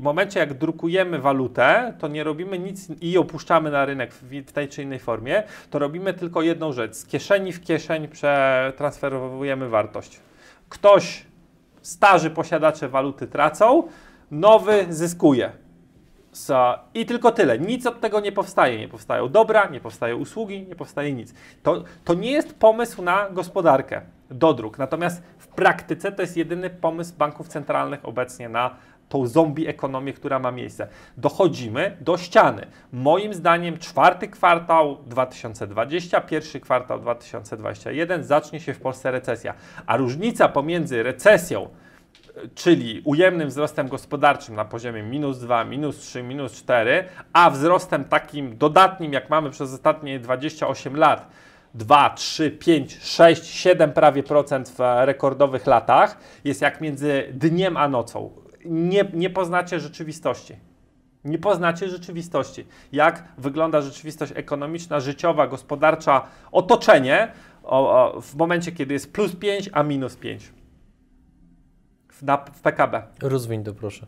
[0.00, 4.82] momencie, jak drukujemy walutę, to nie robimy nic i opuszczamy na rynek w tej czy
[4.82, 6.94] innej formie, to robimy tylko jedną rzecz.
[6.94, 10.20] Z kieszeni w kieszeń przetransferowujemy wartość.
[10.68, 11.26] Ktoś,
[11.82, 13.82] starzy posiadacze waluty tracą,
[14.30, 15.52] nowy zyskuje.
[16.94, 17.58] I tylko tyle.
[17.58, 18.78] Nic od tego nie powstaje.
[18.78, 21.34] Nie powstają dobra, nie powstają usługi, nie powstaje nic.
[21.62, 24.78] To, to nie jest pomysł na gospodarkę, dodruk.
[24.78, 25.22] Natomiast
[25.58, 28.76] praktyce to jest jedyny pomysł banków centralnych obecnie na
[29.08, 30.88] tą zombie ekonomię, która ma miejsce.
[31.16, 32.66] Dochodzimy do ściany.
[32.92, 39.54] Moim zdaniem czwarty kwartał 2020, pierwszy kwartał 2021 zacznie się w Polsce recesja.
[39.86, 41.68] A różnica pomiędzy recesją
[42.54, 48.56] czyli ujemnym wzrostem gospodarczym na poziomie minus 2, minus 3, minus 4, a wzrostem takim
[48.58, 51.28] dodatnim, jak mamy przez ostatnie 28 lat,
[51.78, 57.88] 2, 3, 5, 6, 7 prawie procent w rekordowych latach, jest jak między dniem a
[57.88, 58.30] nocą.
[58.64, 60.56] Nie, nie poznacie rzeczywistości.
[61.24, 62.66] Nie poznacie rzeczywistości.
[62.92, 69.70] Jak wygląda rzeczywistość ekonomiczna, życiowa, gospodarcza, otoczenie o, o, w momencie, kiedy jest plus 5,
[69.72, 70.52] a minus 5
[72.12, 73.02] w, na, w PKB.
[73.22, 74.06] Rozwiń to proszę.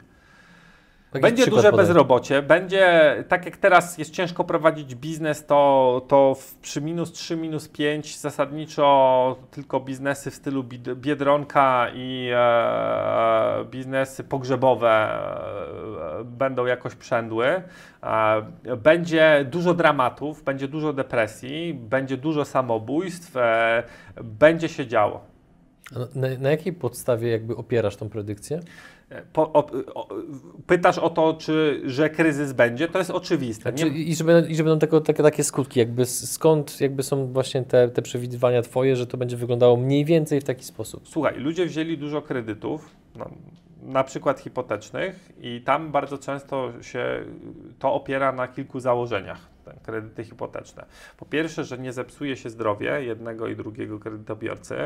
[1.13, 1.87] Będzie duże podaj.
[1.87, 7.37] bezrobocie, będzie, tak jak teraz jest ciężko prowadzić biznes, to, to w, przy minus 3,
[7.37, 14.89] minus 5 zasadniczo tylko biznesy w stylu Biedronka i e, biznesy pogrzebowe
[16.21, 17.47] e, będą jakoś przędły.
[18.03, 23.83] E, będzie dużo dramatów, będzie dużo depresji, będzie dużo samobójstw, e,
[24.23, 25.31] będzie się działo.
[26.15, 28.61] Na, na, jakiej podstawie jakby opierasz tą predykcję?
[29.33, 30.09] Po, o, o,
[30.67, 33.63] pytasz o to, czy, że kryzys będzie, to jest oczywiste.
[33.63, 33.89] Znaczy.
[33.89, 37.63] I że będą, i że będą tego, takie, takie skutki, jakby skąd jakby są właśnie
[37.63, 41.09] te, te przewidywania twoje, że to będzie wyglądało mniej więcej w taki sposób?
[41.09, 43.31] Słuchaj, ludzie wzięli dużo kredytów, no,
[43.83, 47.25] na przykład hipotecznych i tam bardzo często się
[47.79, 49.49] to opiera na kilku założeniach
[49.83, 50.87] kredyty hipoteczne.
[51.17, 54.77] Po pierwsze, że nie zepsuje się zdrowie jednego i drugiego kredytobiorcy.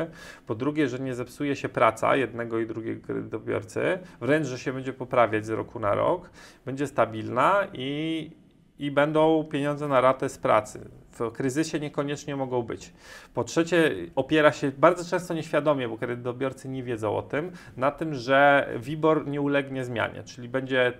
[0.47, 3.99] Po drugie, że nie zepsuje się praca jednego i drugiego kredytobiorcy.
[4.21, 6.29] Wręcz, że się będzie poprawiać z roku na rok.
[6.65, 8.31] Będzie stabilna i,
[8.79, 10.89] i będą pieniądze na ratę z pracy.
[11.19, 12.93] W kryzysie niekoniecznie mogą być.
[13.33, 18.13] Po trzecie, opiera się bardzo często nieświadomie, bo kredytobiorcy nie wiedzą o tym, na tym,
[18.13, 20.93] że WIBOR nie ulegnie zmianie, czyli będzie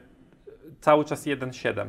[0.81, 1.87] cały czas 1,7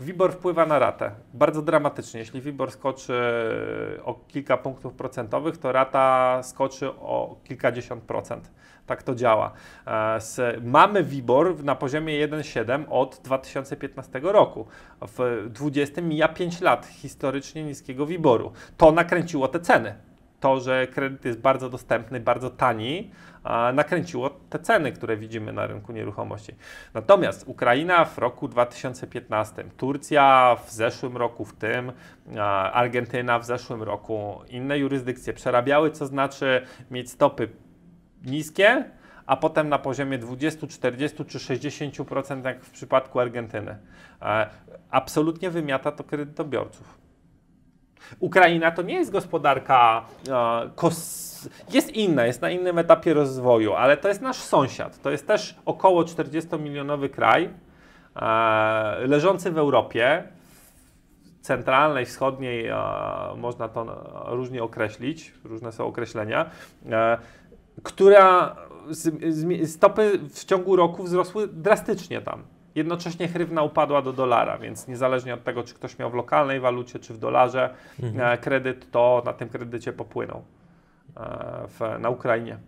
[0.00, 2.20] WIBOR wpływa na ratę bardzo dramatycznie.
[2.20, 3.12] Jeśli WIBOR skoczy
[4.04, 8.50] o kilka punktów procentowych, to rata skoczy o kilkadziesiąt procent.
[8.86, 9.52] Tak to działa.
[9.86, 10.20] E,
[10.62, 14.66] mamy WIBOR na poziomie 1,7 od 2015 roku.
[15.00, 15.16] W
[15.50, 18.52] 2020 mija 5 lat historycznie niskiego WIBORu.
[18.76, 19.94] To nakręciło te ceny
[20.42, 23.10] to, że kredyt jest bardzo dostępny, bardzo tani,
[23.74, 26.54] nakręciło te ceny, które widzimy na rynku nieruchomości.
[26.94, 31.92] Natomiast Ukraina w roku 2015, Turcja w zeszłym roku, w tym
[32.72, 37.48] Argentyna w zeszłym roku, inne jurysdykcje przerabiały, co znaczy mieć stopy
[38.24, 38.84] niskie,
[39.26, 43.76] a potem na poziomie 20, 40 czy 60%, jak w przypadku Argentyny.
[44.22, 44.50] E,
[44.90, 47.01] absolutnie wymiata to kredytobiorców.
[48.20, 50.70] Ukraina to nie jest gospodarka e,
[51.72, 55.02] jest inna, jest na innym etapie rozwoju, ale to jest nasz sąsiad.
[55.02, 57.50] To jest też około 40-milionowy kraj,
[58.16, 60.24] e, leżący w Europie,
[61.40, 62.76] centralnej, wschodniej, e,
[63.36, 63.84] można to
[64.26, 66.50] różnie określić, różne są określenia,
[67.82, 68.56] która
[69.66, 72.42] stopy w ciągu roku wzrosły drastycznie tam.
[72.74, 76.98] Jednocześnie hrywna upadła do dolara, więc niezależnie od tego, czy ktoś miał w lokalnej walucie,
[76.98, 78.32] czy w dolarze mhm.
[78.32, 80.42] E, kredyt, to na tym kredycie popłynął
[81.16, 81.22] e,
[81.68, 82.58] w, na Ukrainie.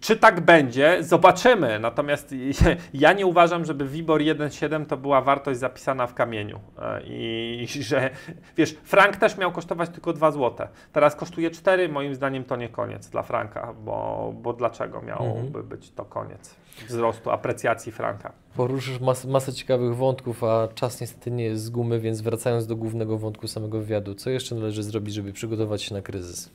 [0.00, 0.98] Czy tak będzie?
[1.00, 1.78] Zobaczymy.
[1.78, 2.34] Natomiast
[2.94, 6.60] ja nie uważam, żeby WIBOR 1,7 to była wartość zapisana w kamieniu.
[6.78, 8.10] E, I że,
[8.56, 10.66] wiesz, frank też miał kosztować tylko 2 zł.
[10.92, 11.88] Teraz kosztuje 4.
[11.88, 15.68] Moim zdaniem to nie koniec dla franka, bo, bo dlaczego miałoby mhm.
[15.68, 16.54] być to koniec
[16.88, 18.32] wzrostu, aprecjacji franka?
[18.56, 22.76] Poruszysz mas masę ciekawych wątków, a czas niestety nie jest z gumy, więc wracając do
[22.76, 26.50] głównego wątku samego wywiadu, co jeszcze należy zrobić, żeby przygotować się na kryzys?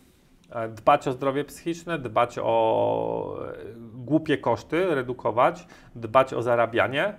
[0.52, 3.56] E, dbać o zdrowie psychiczne, dbać o e,
[3.94, 7.14] głupie koszty, redukować, dbać o zarabianie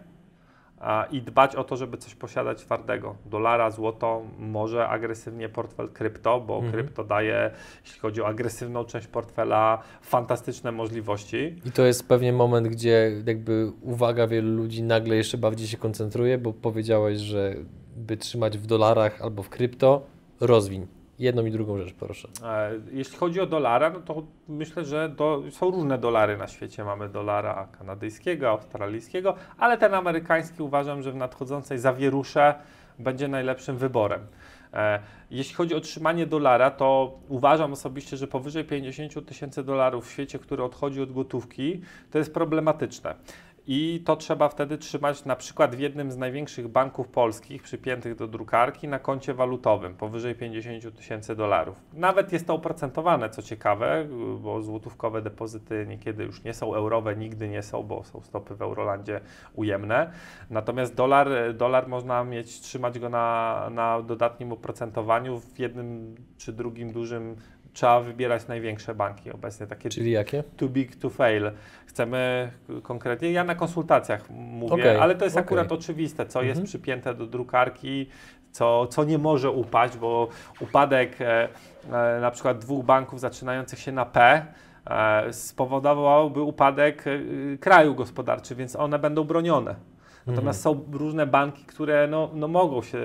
[1.10, 3.16] i dbać o to, żeby coś posiadać twardego.
[3.26, 6.72] Dolara, złoto, może agresywnie portfel krypto, bo mhm.
[6.72, 7.50] krypto daje,
[7.84, 11.56] jeśli chodzi o agresywną część portfela, fantastyczne możliwości.
[11.64, 16.38] I to jest pewnie moment, gdzie jakby uwaga wielu ludzi nagle jeszcze bardziej się koncentruje,
[16.38, 17.54] bo powiedziałeś, że
[17.96, 20.06] by trzymać w dolarach albo w krypto,
[20.40, 20.97] rozwiń.
[21.18, 22.28] Jedną i drugą rzecz, proszę.
[22.90, 26.85] Jeśli chodzi o dolara, no to myślę, że do, są różne dolary na świecie.
[26.85, 32.54] Mamy dolara kanadyjskiego, australijskiego, ale ten amerykański uważam, że w nadchodzącej zawierusze
[32.98, 34.20] będzie najlepszym wyborem.
[34.74, 34.98] E,
[35.31, 40.38] jeśli chodzi o trzymanie dolara, to uważam osobiście, że powyżej 50 tysięcy dolarów w świecie,
[40.38, 43.14] który odchodzi od gotówki, to jest problematyczne
[43.70, 48.28] i to trzeba wtedy trzymać na przykład w jednym z największych banków polskich przypiętych do
[48.28, 51.76] drukarki na koncie walutowym powyżej 50 tysięcy dolarów.
[51.92, 54.07] Nawet jest to oprocentowane, co ciekawe,
[54.40, 58.62] bo złotówkowe depozyty niekiedy już nie są eurowe, nigdy nie są, bo są stopy w
[58.62, 59.20] Eurolandzie
[59.54, 60.12] ujemne.
[60.50, 66.92] Natomiast dolar, dolar można mieć, trzymać go na, na dodatnim oprocentowaniu w jednym czy drugim
[66.92, 67.37] dużym
[67.78, 69.66] trzeba wybierać największe banki obecnie.
[69.66, 70.44] Takie Czyli jakie?
[70.56, 71.50] Too big to fail.
[71.86, 72.50] Chcemy
[72.82, 75.00] konkretnie, ja na konsultacjach mówię, okay.
[75.00, 75.44] ale to jest okay.
[75.44, 76.66] akurat oczywiste, co jest mhm.
[76.66, 78.08] przypięte do drukarki,
[78.52, 80.28] co, co nie może upaść, bo
[80.60, 81.48] upadek e,
[81.92, 84.46] e, na przykład dwóch banków zaczynających się na P
[84.86, 87.18] e, spowodowałby upadek e,
[87.58, 89.74] kraju gospodarczy, więc one będą bronione.
[90.28, 90.86] Natomiast mhm.
[90.86, 92.98] są różne banki, które no, no mogą się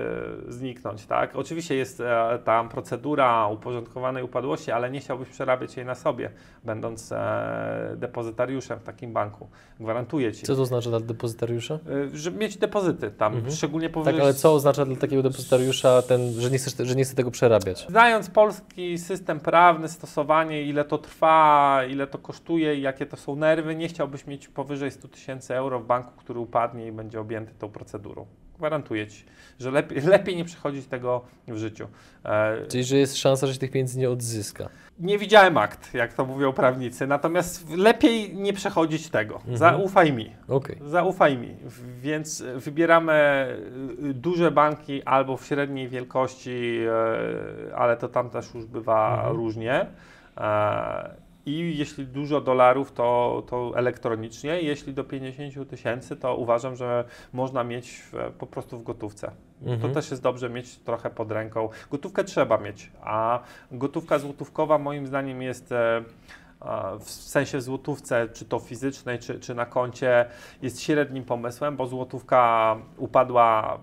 [0.48, 1.36] zniknąć, tak?
[1.36, 6.32] Oczywiście jest e, tam procedura uporządkowanej upadłości, ale nie chciałbyś przerabiać jej na sobie,
[6.64, 9.48] będąc e, depozytariuszem w takim banku.
[9.80, 10.46] Gwarantuję Ci.
[10.46, 11.74] Co to oznacza dla depozytariusza?
[11.74, 13.54] E, żeby mieć depozyty tam, mhm.
[13.54, 14.14] szczególnie powyżej...
[14.14, 17.32] Tak, ale co oznacza dla takiego depozytariusza ten, że nie, chcesz, że nie chce tego
[17.32, 17.86] przerabiać?
[17.90, 23.36] Znając polski system prawny, stosowanie, ile to trwa, ile to kosztuje i jakie to są
[23.36, 27.22] nerwy, nie chciałbyś mieć powyżej 100 tysięcy euro w banku, który upadnie i będzie będzie
[27.22, 28.26] objęty tą procedurą.
[28.58, 29.26] Gwarantuję Ci,
[29.60, 31.88] że lepiej, lepiej nie przechodzić tego w życiu.
[32.26, 34.70] E, Czyli, że jest szansa, że się tych pieniędzy nie odzyska.
[35.00, 39.36] Nie widziałem akt, jak to mówią prawnicy, natomiast lepiej nie przechodzić tego.
[39.36, 39.58] Mhm.
[39.58, 40.32] Zaufaj mi.
[40.48, 40.78] Okay.
[40.86, 41.56] Zaufaj mi.
[42.02, 43.48] Więc wybieramy
[44.04, 46.80] y, duże banki albo w średniej wielkości,
[47.70, 49.36] e, ale to tam też już bywa mhm.
[49.36, 49.86] różnie.
[50.38, 54.62] E, i jeśli dużo dolarów, to, to elektronicznie.
[54.62, 58.04] Jeśli do 50 tysięcy, to uważam, że można mieć
[58.40, 59.32] po prostu w gotówce.
[59.62, 59.82] Mhm.
[59.82, 61.70] To też jest dobrze mieć trochę pod ręką.
[61.92, 63.40] Gotówkę trzeba mieć, a
[63.72, 66.04] gotówka złotówkowa moim zdaniem jest e,
[67.00, 70.26] w sensie złotówce, czy to fizycznej, czy, czy na koncie,
[70.62, 73.80] jest średnim pomysłem, bo złotówka upadła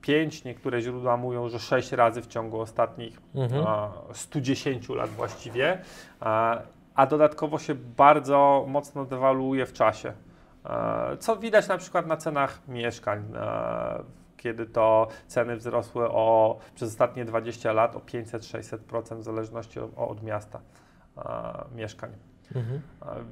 [0.00, 3.64] 5, niektóre źródła mówią, że 6 razy w ciągu ostatnich mhm.
[4.12, 5.78] 110 lat właściwie
[6.96, 10.12] a dodatkowo się bardzo mocno dewaluuje w czasie.
[10.64, 14.02] E, co widać na przykład na cenach mieszkań, e,
[14.36, 20.60] kiedy to ceny wzrosły o, przez ostatnie 20 lat o 500-600% w zależności od miasta
[21.16, 21.22] e,
[21.74, 22.10] mieszkań.
[22.54, 22.80] Mhm.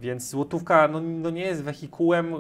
[0.01, 2.35] Więc złotówka no, no, nie jest wehikułem,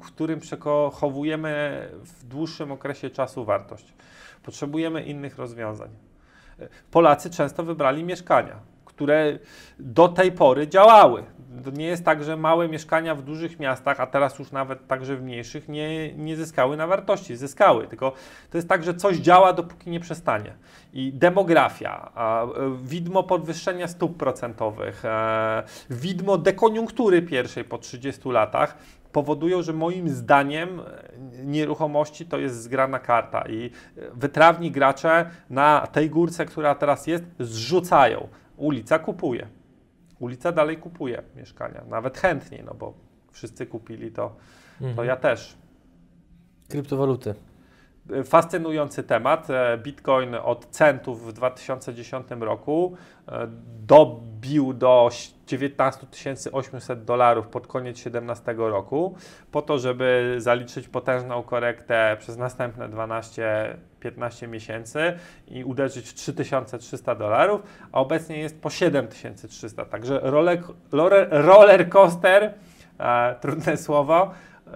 [0.00, 3.94] którym przechowujemy w dłuższym okresie czasu wartość.
[4.42, 5.90] Potrzebujemy innych rozwiązań.
[6.90, 9.38] Polacy często wybrali mieszkania które
[9.78, 11.24] do tej pory działały.
[11.64, 15.16] To nie jest tak, że małe mieszkania w dużych miastach, a teraz już nawet także
[15.16, 17.36] w mniejszych, nie, nie zyskały na wartości.
[17.36, 18.12] Zyskały, tylko
[18.50, 20.54] to jest tak, że coś działa, dopóki nie przestanie.
[20.92, 28.76] I demografia, e, widmo podwyższenia stóp procentowych, e, widmo dekoniunktury pierwszej po 30 latach
[29.12, 30.84] powodują, że moim zdaniem e,
[31.44, 33.70] nieruchomości to jest zgrana karta i
[34.14, 38.28] wytrawni gracze na tej górce, która teraz jest, zrzucają.
[38.56, 39.46] Ulica kupuje.
[40.18, 42.94] Ulica dalej kupuje mieszkania, nawet chętniej, no bo
[43.30, 44.36] wszyscy kupili to,
[44.80, 44.96] mhm.
[44.96, 45.56] to ja też.
[46.68, 47.34] Kryptowaluty.
[48.24, 49.50] Fascynujący temat.
[49.50, 52.96] E, Bitcoin od centów w 2010 roku
[53.28, 53.46] e,
[53.86, 55.10] dobił do
[55.46, 56.06] 19
[56.52, 59.16] 800 dolarów pod koniec 2017 roku,
[59.52, 67.62] po to, żeby zaliczyć potężną korektę przez następne 12-15 miesięcy i uderzyć w 3300 dolarów,
[67.92, 69.84] a obecnie jest po 7300.
[69.84, 70.62] Także roller,
[71.30, 72.54] roller coaster,
[72.98, 74.30] e, trudne słowo,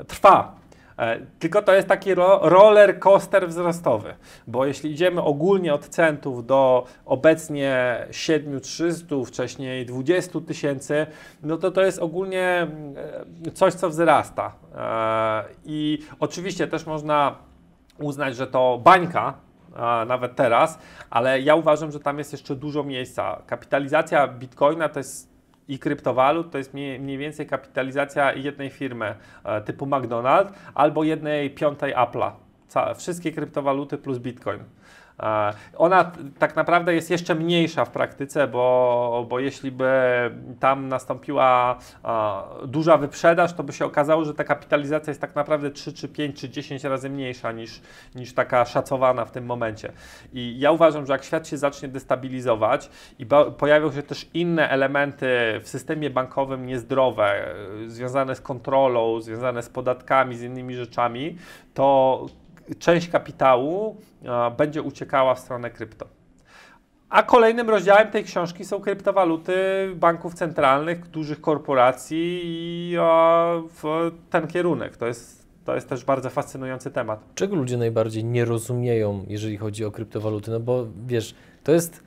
[0.07, 0.58] trwa.
[0.99, 4.15] E, tylko to jest taki ro roller coaster wzrostowy,
[4.47, 11.07] bo jeśli idziemy ogólnie od centów do obecnie 7300, wcześniej 20 tysięcy,
[11.43, 12.67] no to to jest ogólnie
[13.47, 14.53] e, coś, co wzrasta.
[14.75, 17.37] E, I oczywiście też można
[17.99, 19.35] uznać, że to bańka,
[20.07, 20.79] nawet teraz,
[21.11, 23.43] ale ja uważam, że tam jest jeszcze dużo miejsca.
[23.47, 25.38] Kapitalizacja bitcoina to jest
[25.69, 29.15] i kryptowalut to jest mniej, mniej więcej kapitalizacja jednej firmy
[29.45, 32.31] e, typu McDonald's albo jednej piątej Apple'a.
[32.97, 34.59] Wszystkie kryptowaluty plus Bitcoin.
[35.21, 39.91] E, ona tak naprawdę jest jeszcze mniejsza w praktyce, bo, bo jeśli by
[40.61, 41.79] tam nastąpiła
[42.67, 46.41] duża wyprzedaż, to by się okazało, że ta kapitalizacja jest tak naprawdę 3 czy 5
[46.41, 47.81] czy 10 razy mniejsza niż,
[48.15, 49.93] niż taka szacowana w tym momencie.
[50.33, 53.27] I ja uważam, że jak świat się zacznie destabilizować i
[53.59, 55.29] pojawią się też inne elementy
[55.63, 57.55] w systemie bankowym niezdrowe, e,
[57.91, 61.37] związane z kontrolą, związane z podatkami, z innymi rzeczami,
[61.75, 62.27] to
[62.79, 63.97] część kapitału
[64.57, 66.07] będzie uciekała w stronę krypto.
[67.09, 69.55] A kolejnym rozdziałem tej książki są kryptowaluty
[69.97, 72.97] banków centralnych, dużych korporacji i
[73.83, 74.97] w ten kierunek.
[74.97, 77.25] To jest, to jest też bardzo fascynujący temat.
[77.35, 80.51] Czego ludzie najbardziej nie rozumieją, jeżeli chodzi o kryptowaluty?
[80.51, 82.03] No bo wiesz, to jest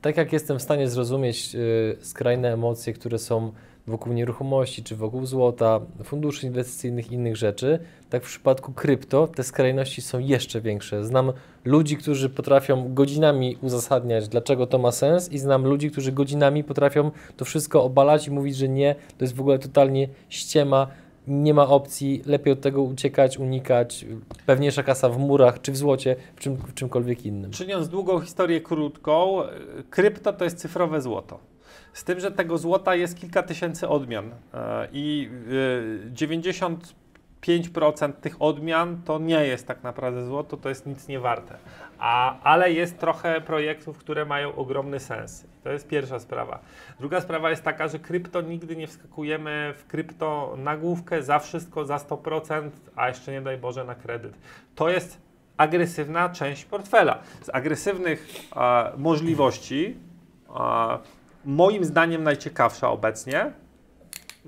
[0.00, 3.52] tak jak jestem w stanie zrozumieć yy, skrajne emocje, które są
[3.86, 7.78] wokół nieruchomości, czy wokół złota, funduszy inwestycyjnych i innych rzeczy,
[8.10, 11.04] tak w przypadku krypto te skrajności są jeszcze większe.
[11.04, 11.32] Znam
[11.64, 17.10] ludzi, którzy potrafią godzinami uzasadniać, dlaczego to ma sens i znam ludzi, którzy godzinami potrafią
[17.36, 20.86] to wszystko obalać i mówić, że nie, to jest w ogóle totalnie ściema,
[21.28, 24.06] nie ma opcji, lepiej od tego uciekać, unikać,
[24.46, 27.50] pewniejsza kasa w murach czy w złocie, w, czym, w czymkolwiek innym.
[27.50, 29.42] Czyniąc długą historię krótką,
[29.90, 31.53] krypto to jest cyfrowe złoto.
[31.94, 35.30] Z tym, że tego złota jest kilka tysięcy odmian e, i
[36.14, 41.56] 95% e, tych odmian to nie jest tak naprawdę złoto, to jest nic nie warte.
[41.98, 45.46] A, ale jest trochę projektów, które mają ogromny sens.
[45.64, 46.58] To jest pierwsza sprawa.
[47.00, 51.84] Druga sprawa jest taka, że krypto nigdy nie wskakujemy w krypto na główkę za wszystko,
[51.84, 54.34] za 100%, a jeszcze nie daj Boże na kredyt.
[54.74, 55.20] To jest
[55.56, 57.18] agresywna część portfela.
[57.42, 59.96] Z agresywnych e, możliwości
[60.56, 60.98] e,
[61.44, 63.52] moim zdaniem najciekawsza obecnie.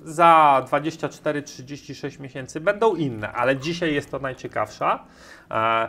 [0.05, 5.05] Za 24-36 miesięcy będą inne, ale dzisiaj jest to najciekawsza.
[5.51, 5.89] E,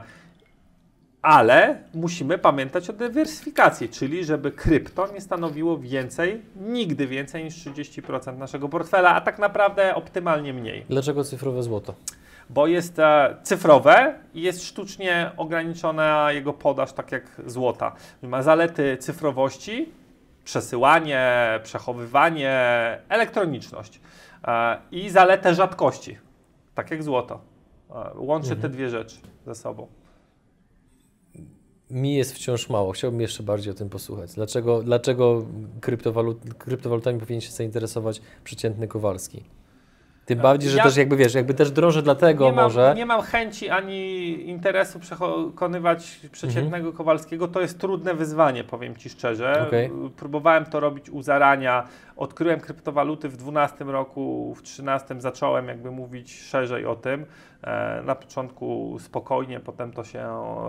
[1.22, 8.38] ale musimy pamiętać o dywersyfikacji, czyli żeby krypto nie stanowiło więcej, nigdy więcej niż 30%
[8.38, 10.86] naszego portfela, a tak naprawdę optymalnie mniej.
[10.90, 11.96] Dlaczego cyfrowe złoto?
[12.50, 17.96] Bo jest e, cyfrowe i jest sztucznie ograniczona jego podaż, tak jak złota.
[18.22, 19.90] Ma zalety cyfrowości,
[20.48, 22.52] przesyłanie, przechowywanie,
[23.10, 24.02] elektroniczność
[24.48, 26.18] e, i zaletę rzadkości,
[26.76, 27.40] tak jak złoto.
[27.90, 28.62] E, łączy mhm.
[28.62, 29.88] te dwie rzeczy ze sobą.
[31.90, 32.92] Mi jest wciąż mało.
[32.92, 34.34] Chciałbym jeszcze bardziej o tym posłuchać.
[34.34, 35.46] Dlaczego, dlaczego
[35.82, 39.44] kryptowalut, kryptowalutami powinien się zainteresować przeciętny Kowalski?
[40.28, 42.94] Tym bardziej, że ja też jakby wiesz, jakby też drążę dlatego nie mam, może.
[42.96, 46.94] Nie mam chęci ani interesu przekonywać przeciętnego mhm.
[46.94, 47.48] Kowalskiego.
[47.48, 49.66] To jest trudne wyzwanie, powiem Ci szczerze.
[49.68, 49.90] Okay.
[50.18, 51.88] Próbowałem to robić u zarania.
[52.18, 57.26] Odkryłem kryptowaluty w 12 roku, w 13 zacząłem jakby mówić szerzej o tym.
[57.64, 60.28] E, na początku spokojnie, potem to się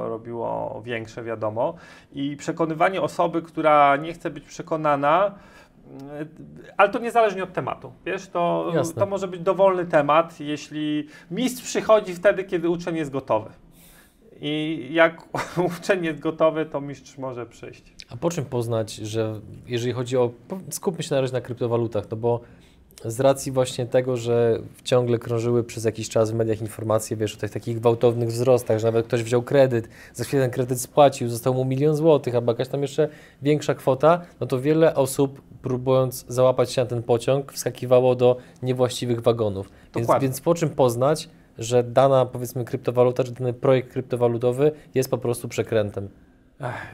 [0.08, 1.74] robiło większe, wiadomo.
[2.12, 5.34] I przekonywanie osoby, która nie chce być przekonana,
[6.76, 7.92] ale to niezależnie od tematu.
[8.06, 13.50] Wiesz, to, to może być dowolny temat, jeśli mistrz przychodzi wtedy, kiedy uczeń jest gotowy.
[14.40, 15.24] i jak
[15.78, 17.94] uczeń jest gotowy, to mistrz może przyjść.
[18.10, 20.30] A po czym poznać, że jeżeli chodzi o.
[20.70, 22.40] Skupmy się na razie na kryptowalutach, no bo
[23.04, 27.38] z racji właśnie tego, że ciągle krążyły przez jakiś czas w mediach informacje, wiesz, o
[27.38, 31.54] tych takich gwałtownych wzrostach, że nawet ktoś wziął kredyt, za chwilę ten kredyt spłacił, został
[31.54, 33.08] mu milion złotych, albo jakaś tam jeszcze
[33.42, 39.20] większa kwota, no to wiele osób próbując załapać się na ten pociąg, wskakiwało do niewłaściwych
[39.20, 39.70] wagonów.
[39.96, 41.28] Więc, więc po czym poznać,
[41.58, 46.08] że dana powiedzmy kryptowaluta, czy dany projekt kryptowalutowy jest po prostu przekrętem?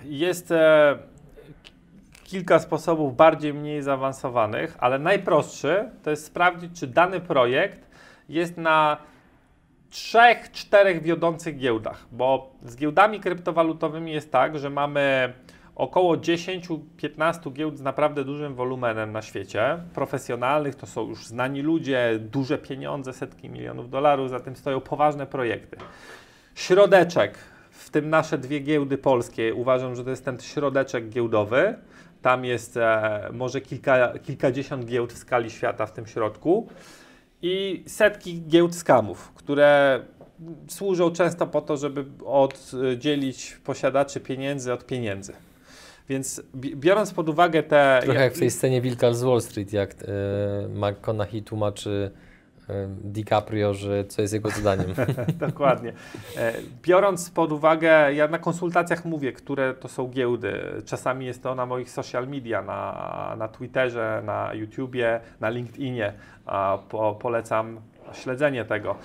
[0.05, 0.99] Jest e,
[2.25, 7.91] kilka sposobów bardziej, mniej zaawansowanych, ale najprostszy to jest sprawdzić, czy dany projekt
[8.29, 8.97] jest na
[9.91, 15.33] trzech, czterech wiodących giełdach, bo z giełdami kryptowalutowymi jest tak, że mamy
[15.75, 19.79] około 10-15 giełd z naprawdę dużym wolumenem na świecie.
[19.95, 25.27] Profesjonalnych to są już znani ludzie, duże pieniądze, setki milionów dolarów, za tym stoją poważne
[25.27, 25.77] projekty.
[26.55, 27.39] Środeczek,
[27.71, 31.75] w tym nasze dwie giełdy polskie, uważam, że to jest ten środeczek giełdowy.
[32.25, 36.69] Tam jest e, może kilka, kilkadziesiąt giełd w skali świata w tym środku
[37.43, 40.01] i setki giełd skamów, które
[40.69, 45.33] służą często po to, żeby oddzielić posiadaczy pieniędzy od pieniędzy.
[46.09, 48.01] Więc biorąc pod uwagę te...
[48.05, 50.07] Trochę jak w tej scenie Wilka z Wall Street, jak e,
[50.69, 52.11] McConaughey tłumaczy
[53.05, 54.95] DiCaprio, że co jest jego zadaniem.
[55.49, 55.93] Dokładnie.
[56.37, 56.53] E,
[56.83, 60.61] biorąc pod uwagę, ja na konsultacjach mówię, które to są giełdy.
[60.85, 66.13] Czasami jest to na moich social media, na, na Twitterze, na YouTubie, na LinkedInie.
[66.89, 67.81] Po, polecam
[68.13, 68.97] śledzenie tego.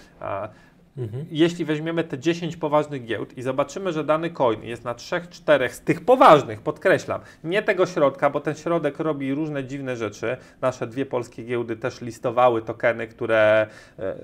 [0.99, 1.25] Mhm.
[1.31, 5.81] Jeśli weźmiemy te 10 poważnych giełd i zobaczymy, że dany coin jest na 3-4 z
[5.81, 10.37] tych poważnych, podkreślam, nie tego środka, bo ten środek robi różne dziwne rzeczy.
[10.61, 13.67] Nasze dwie polskie giełdy też listowały tokeny, które
[13.99, 14.15] e,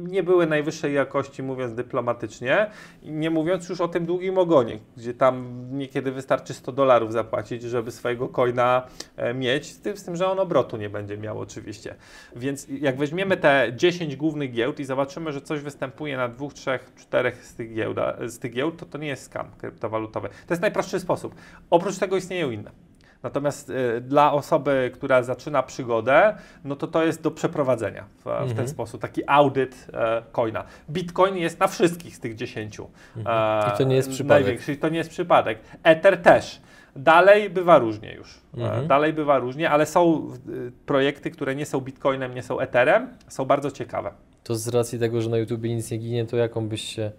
[0.00, 2.70] nie były najwyższej jakości, mówiąc dyplomatycznie,
[3.02, 7.90] nie mówiąc już o tym długim ogonie, gdzie tam niekiedy wystarczy 100 dolarów zapłacić, żeby
[7.90, 8.86] swojego coina
[9.16, 11.94] e, mieć, z tym, że on obrotu nie będzie miał oczywiście.
[12.36, 16.92] Więc jak weźmiemy te 10 głównych giełd i zobaczymy, że coś występuje na dwóch, trzech,
[16.96, 20.28] czterech z tych, giełda, z tych giełd, to to nie jest skam kryptowalutowy.
[20.28, 21.34] To jest najprostszy sposób.
[21.70, 22.87] Oprócz tego istnieją inne.
[23.22, 28.24] Natomiast y, dla osoby, która zaczyna przygodę, no to to jest do przeprowadzenia w, w
[28.24, 28.68] ten mhm.
[28.68, 30.64] sposób, taki audyt e, coina.
[30.90, 32.90] Bitcoin jest na wszystkich z tych dziesięciu.
[33.16, 33.74] Mhm.
[33.74, 34.44] I to nie jest przypadek.
[34.44, 35.58] Największy, to nie jest przypadek.
[35.82, 36.60] Ether też.
[36.96, 38.40] Dalej bywa różnie już.
[38.58, 38.86] E, mhm.
[38.86, 43.44] Dalej bywa różnie, ale są y, projekty, które nie są Bitcoinem, nie są Etherem, są
[43.44, 44.10] bardzo ciekawe.
[44.42, 47.10] To z racji tego, że na YouTubie nic nie ginie, to jaką byś się,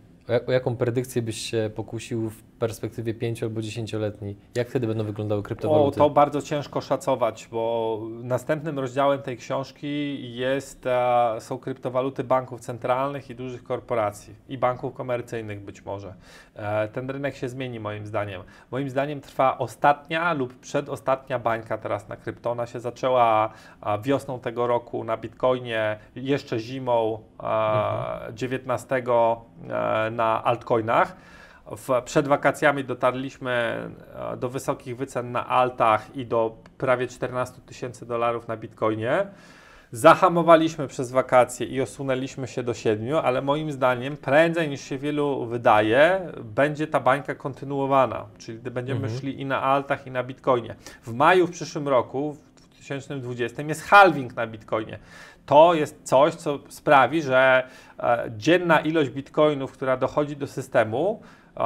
[0.47, 4.35] o jaką predykcję byś się pokusił w perspektywie 5 albo 10-letniej?
[4.55, 6.01] Jak wtedy będą wyglądały kryptowaluty?
[6.01, 12.61] O, to bardzo ciężko szacować, bo następnym rozdziałem tej książki jest, e, są kryptowaluty banków
[12.61, 16.13] centralnych i dużych korporacji i banków komercyjnych być może.
[16.55, 18.41] E, ten rynek się zmieni moim zdaniem.
[18.71, 22.51] Moim zdaniem trwa ostatnia lub przedostatnia bańka teraz na krypto.
[22.51, 23.53] Ona się zaczęła
[24.03, 28.35] wiosną tego roku na Bitcoinie, jeszcze zimą mhm.
[28.35, 31.15] 19 e, na altcoinach.
[31.77, 33.51] W, przed wakacjami dotarliśmy
[34.31, 39.27] e, do wysokich wycen na altach i do prawie 14 tysięcy dolarów na bitcoinie.
[39.91, 45.45] Zahamowaliśmy przez wakacje i osunęliśmy się do 7, ale moim zdaniem prędzej niż się wielu
[45.45, 49.19] wydaje, będzie ta bańka kontynuowana, czyli będziemy mhm.
[49.19, 50.75] szli i na altach, i na bitcoinie.
[51.03, 54.99] W maju w przyszłym roku, w 2020, jest halving na bitcoinie.
[55.45, 57.63] To jest coś, co sprawi, że
[57.99, 61.21] e, dzienna ilość bitcoinów, która dochodzi do systemu,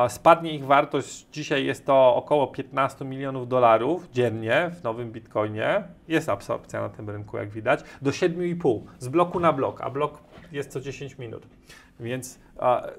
[0.08, 5.84] Spadnie ich wartość, dzisiaj jest to około 15 milionów dolarów dziennie w nowym bitcoinie.
[6.08, 10.18] Jest absorpcja na tym rynku, jak widać, do 7,5 z bloku na blok, a blok
[10.52, 11.48] jest co 10 minut.
[12.00, 12.40] Więc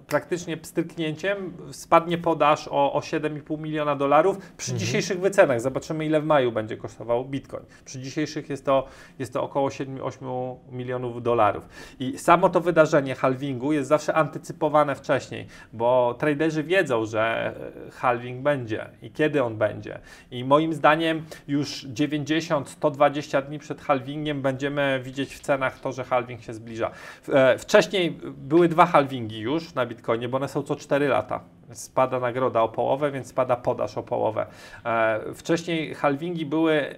[0.07, 4.79] praktycznie pstryknięciem spadnie podaż o, o 7,5 miliona dolarów przy mhm.
[4.87, 5.61] dzisiejszych wycenach.
[5.61, 7.65] Zobaczymy, ile w maju będzie kosztował bitcoin.
[7.85, 8.87] Przy dzisiejszych jest to,
[9.19, 11.69] jest to około 7-8 milionów dolarów.
[12.01, 17.55] I samo to wydarzenie halvingu jest zawsze antycypowane wcześniej, bo traderzy wiedzą, że
[17.87, 19.99] e, halving będzie i kiedy on będzie.
[20.31, 26.43] I moim zdaniem już 90-120 dni przed halvingiem będziemy widzieć w cenach to, że halving
[26.43, 26.91] się zbliża.
[27.29, 31.41] E, wcześniej były dwa halvingi już na Bitcoinie, bo one są co 4 lata.
[31.73, 34.47] Spada nagroda o połowę, więc spada podaż o połowę.
[34.85, 36.95] E, wcześniej halvingi były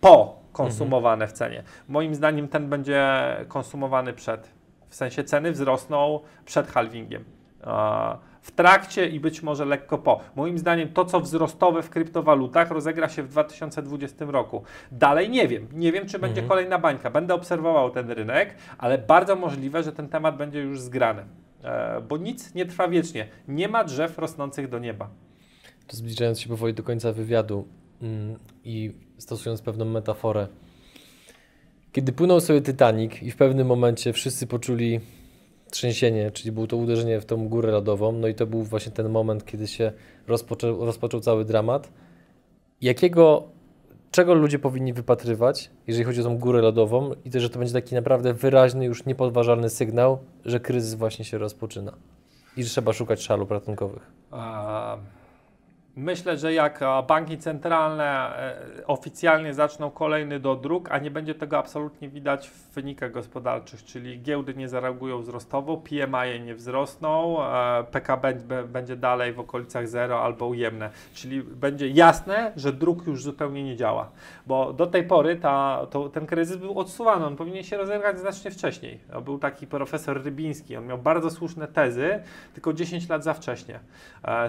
[0.00, 1.62] po konsumowane w cenie.
[1.88, 3.06] Moim zdaniem ten będzie
[3.48, 4.50] konsumowany przed.
[4.88, 7.24] W sensie ceny wzrosną przed halvingiem.
[7.66, 8.16] E,
[8.46, 10.20] w trakcie i być może lekko po.
[10.36, 14.62] Moim zdaniem to, co wzrostowe w kryptowalutach rozegra się w 2020 roku.
[14.92, 15.68] Dalej nie wiem.
[15.72, 16.48] Nie wiem, czy będzie mhm.
[16.48, 17.10] kolejna bańka.
[17.10, 21.24] Będę obserwował ten rynek, ale bardzo możliwe, że ten temat będzie już zgrany.
[21.66, 23.28] E, bo nic nie trwa wiecznie.
[23.48, 25.10] Nie ma drzew rosnących do nieba.
[25.86, 27.68] To zbliżając się powoli do końca wywiadu
[28.02, 30.48] mm, i stosując pewną metaforę.
[31.92, 35.00] Kiedy płynął sobie Titanic i w pewnym momencie wszyscy poczuli
[35.70, 39.08] trzęsienie, czyli było to uderzenie w tą górę lodową, no i to był właśnie ten
[39.08, 39.92] moment, kiedy się
[40.26, 41.92] rozpoczął, rozpoczął cały dramat.
[42.80, 43.48] Jakiego,
[44.10, 47.74] czego ludzie powinni wypatrywać, jeżeli chodzi o tą górę lodową i też, że to będzie
[47.74, 51.92] taki naprawdę wyraźny, już niepodważalny sygnał, że kryzys właśnie się rozpoczyna
[52.56, 54.10] i że trzeba szukać szalów ratunkowych.
[54.30, 54.96] A,
[55.98, 61.58] Myślę, że jak e, banki centralne e, oficjalnie zaczną kolejny dodruk, a nie będzie tego
[61.58, 68.34] absolutnie widać w wynikach gospodarczych, czyli giełdy nie zareagują wzrostowo, PMI nie wzrosną, e, PKB
[68.68, 73.76] będzie dalej w okolicach zero albo ujemne, czyli będzie jasne, że druk już zupełnie nie
[73.76, 74.10] działa,
[74.46, 78.50] bo do tej pory ta, to, ten kryzys był odsuwany, on powinien się rozegrać znacznie
[78.50, 79.00] wcześniej.
[79.24, 82.22] Był taki profesor Rybiński, on miał bardzo słuszne tezy,
[82.54, 83.80] tylko 10 lat za wcześnie.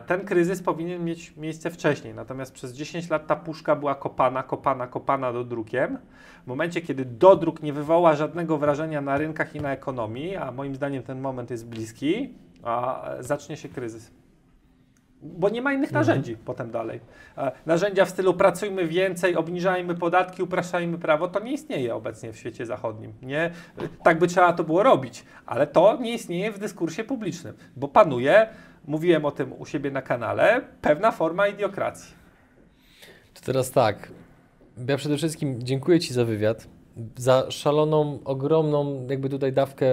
[0.07, 2.13] Ten kryzys powinien mieć miejsce wcześniej.
[2.13, 5.97] Natomiast przez 10 lat ta puszka była kopana, kopana, kopana dodrukiem.
[6.43, 10.75] W momencie, kiedy dodruk nie wywoła żadnego wrażenia na rynkach i na ekonomii, a moim
[10.75, 12.33] zdaniem ten moment jest bliski,
[12.63, 14.11] a zacznie się kryzys.
[15.21, 16.07] Bo nie ma innych mhm.
[16.07, 16.99] narzędzi potem dalej.
[17.65, 22.65] Narzędzia w stylu pracujmy więcej, obniżajmy podatki, upraszajmy prawo, to nie istnieje obecnie w świecie
[22.65, 23.13] zachodnim.
[23.21, 23.51] Nie,
[24.03, 28.47] tak by trzeba to było robić, ale to nie istnieje w dyskursie publicznym, bo panuje
[28.87, 32.15] mówiłem o tym u siebie na kanale, pewna forma idiokracji.
[33.33, 34.11] To teraz tak.
[34.87, 36.67] Ja przede wszystkim dziękuję Ci za wywiad,
[37.15, 39.85] za szaloną, ogromną jakby tutaj dawkę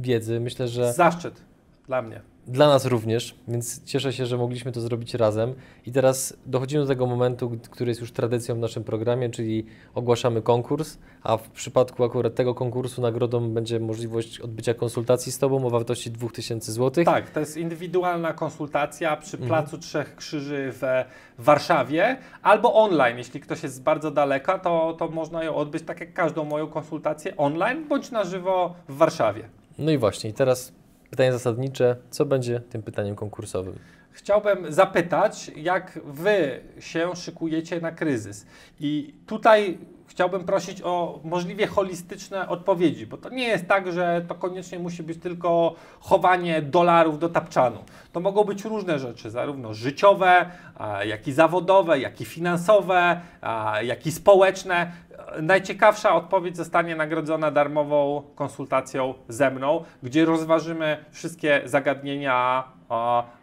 [0.00, 0.40] wiedzy.
[0.40, 0.92] Myślę, że...
[0.92, 1.42] Zaszczyt
[1.86, 2.20] dla mnie.
[2.46, 5.54] Dla nas również, więc cieszę się, że mogliśmy to zrobić razem.
[5.86, 10.42] I teraz dochodzimy do tego momentu, który jest już tradycją w naszym programie, czyli ogłaszamy
[10.42, 15.70] konkurs, a w przypadku akurat tego konkursu nagrodą będzie możliwość odbycia konsultacji z Tobą o
[15.70, 17.04] wartości 2000 zł.
[17.04, 19.48] Tak, to jest indywidualna konsultacja przy mhm.
[19.48, 21.04] Placu Trzech Krzyży w
[21.38, 23.18] Warszawie, albo online.
[23.18, 26.66] Jeśli ktoś jest z bardzo daleka, to, to można ją odbyć tak jak każdą moją
[26.66, 29.48] konsultację online, bądź na żywo w Warszawie.
[29.78, 30.72] No i właśnie, i teraz
[31.14, 33.78] Pytanie zasadnicze, co będzie tym pytaniem konkursowym?
[34.10, 38.46] Chciałbym zapytać, jak Wy się szykujecie na kryzys.
[38.80, 44.34] I tutaj chciałbym prosić o możliwie holistyczne odpowiedzi, bo to nie jest tak, że to
[44.34, 47.78] koniecznie musi być tylko chowanie dolarów do tapczanu.
[48.12, 50.50] To mogą być różne rzeczy, zarówno życiowe,
[51.04, 53.20] jak i zawodowe, jak i finansowe,
[53.82, 54.92] jak i społeczne.
[55.42, 62.64] Najciekawsza odpowiedź zostanie nagrodzona darmową konsultacją ze mną, gdzie rozważymy wszystkie zagadnienia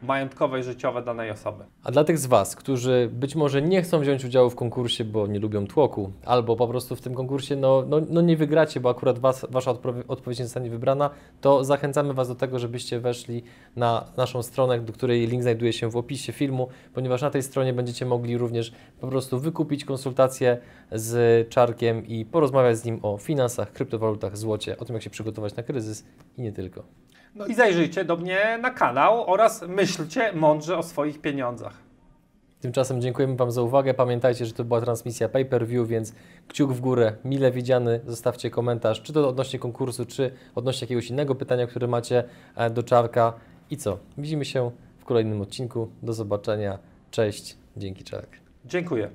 [0.04, 1.64] majątkowe i życiowe danej osoby.
[1.84, 5.28] A dla tych z Was, którzy być może nie chcą wziąć udziału w konkursie, bo
[5.28, 8.90] nie lubią tłoku, albo po prostu w tym konkursie no, no, no nie wygracie, bo
[8.90, 9.72] akurat was, Wasza
[10.08, 11.10] odpowiedź nie zostanie wybrana,
[11.42, 13.44] to zachęcamy Was do tego, żebyście weszli
[13.76, 17.74] na naszą stronę, do której link znajduje się w opisie filmu, ponieważ na tej stronie
[17.74, 20.58] będziecie mogli również po prostu wykupić konsultację
[20.92, 25.56] z Czarkiem i porozmawiać z nim o finansach, kryptowalutach, złocie, o tym jak się przygotować
[25.56, 26.06] na kryzys
[26.38, 26.84] i nie tylko.
[27.36, 31.74] No i zajrzyjcie do mnie na kanał oraz myślcie mądrze o swoich pieniądzach.
[32.62, 33.94] Tymczasem dziękujemy Wam za uwagę.
[33.94, 36.14] Pamiętajcie, że to była transmisja pay per view, więc
[36.48, 38.00] kciuk w górę, mile widziany.
[38.08, 42.24] Zostawcie komentarz, czy to odnośnie konkursu, czy odnośnie jakiegoś innego pytania, które macie
[42.56, 43.34] e, do Czarka.
[43.70, 43.98] I co?
[44.18, 45.90] Widzimy się w kolejnym odcinku.
[46.04, 46.80] Do zobaczenia.
[47.12, 47.58] Cześć.
[47.78, 48.30] Dzięki Czarek.
[48.66, 49.10] Dziękuję.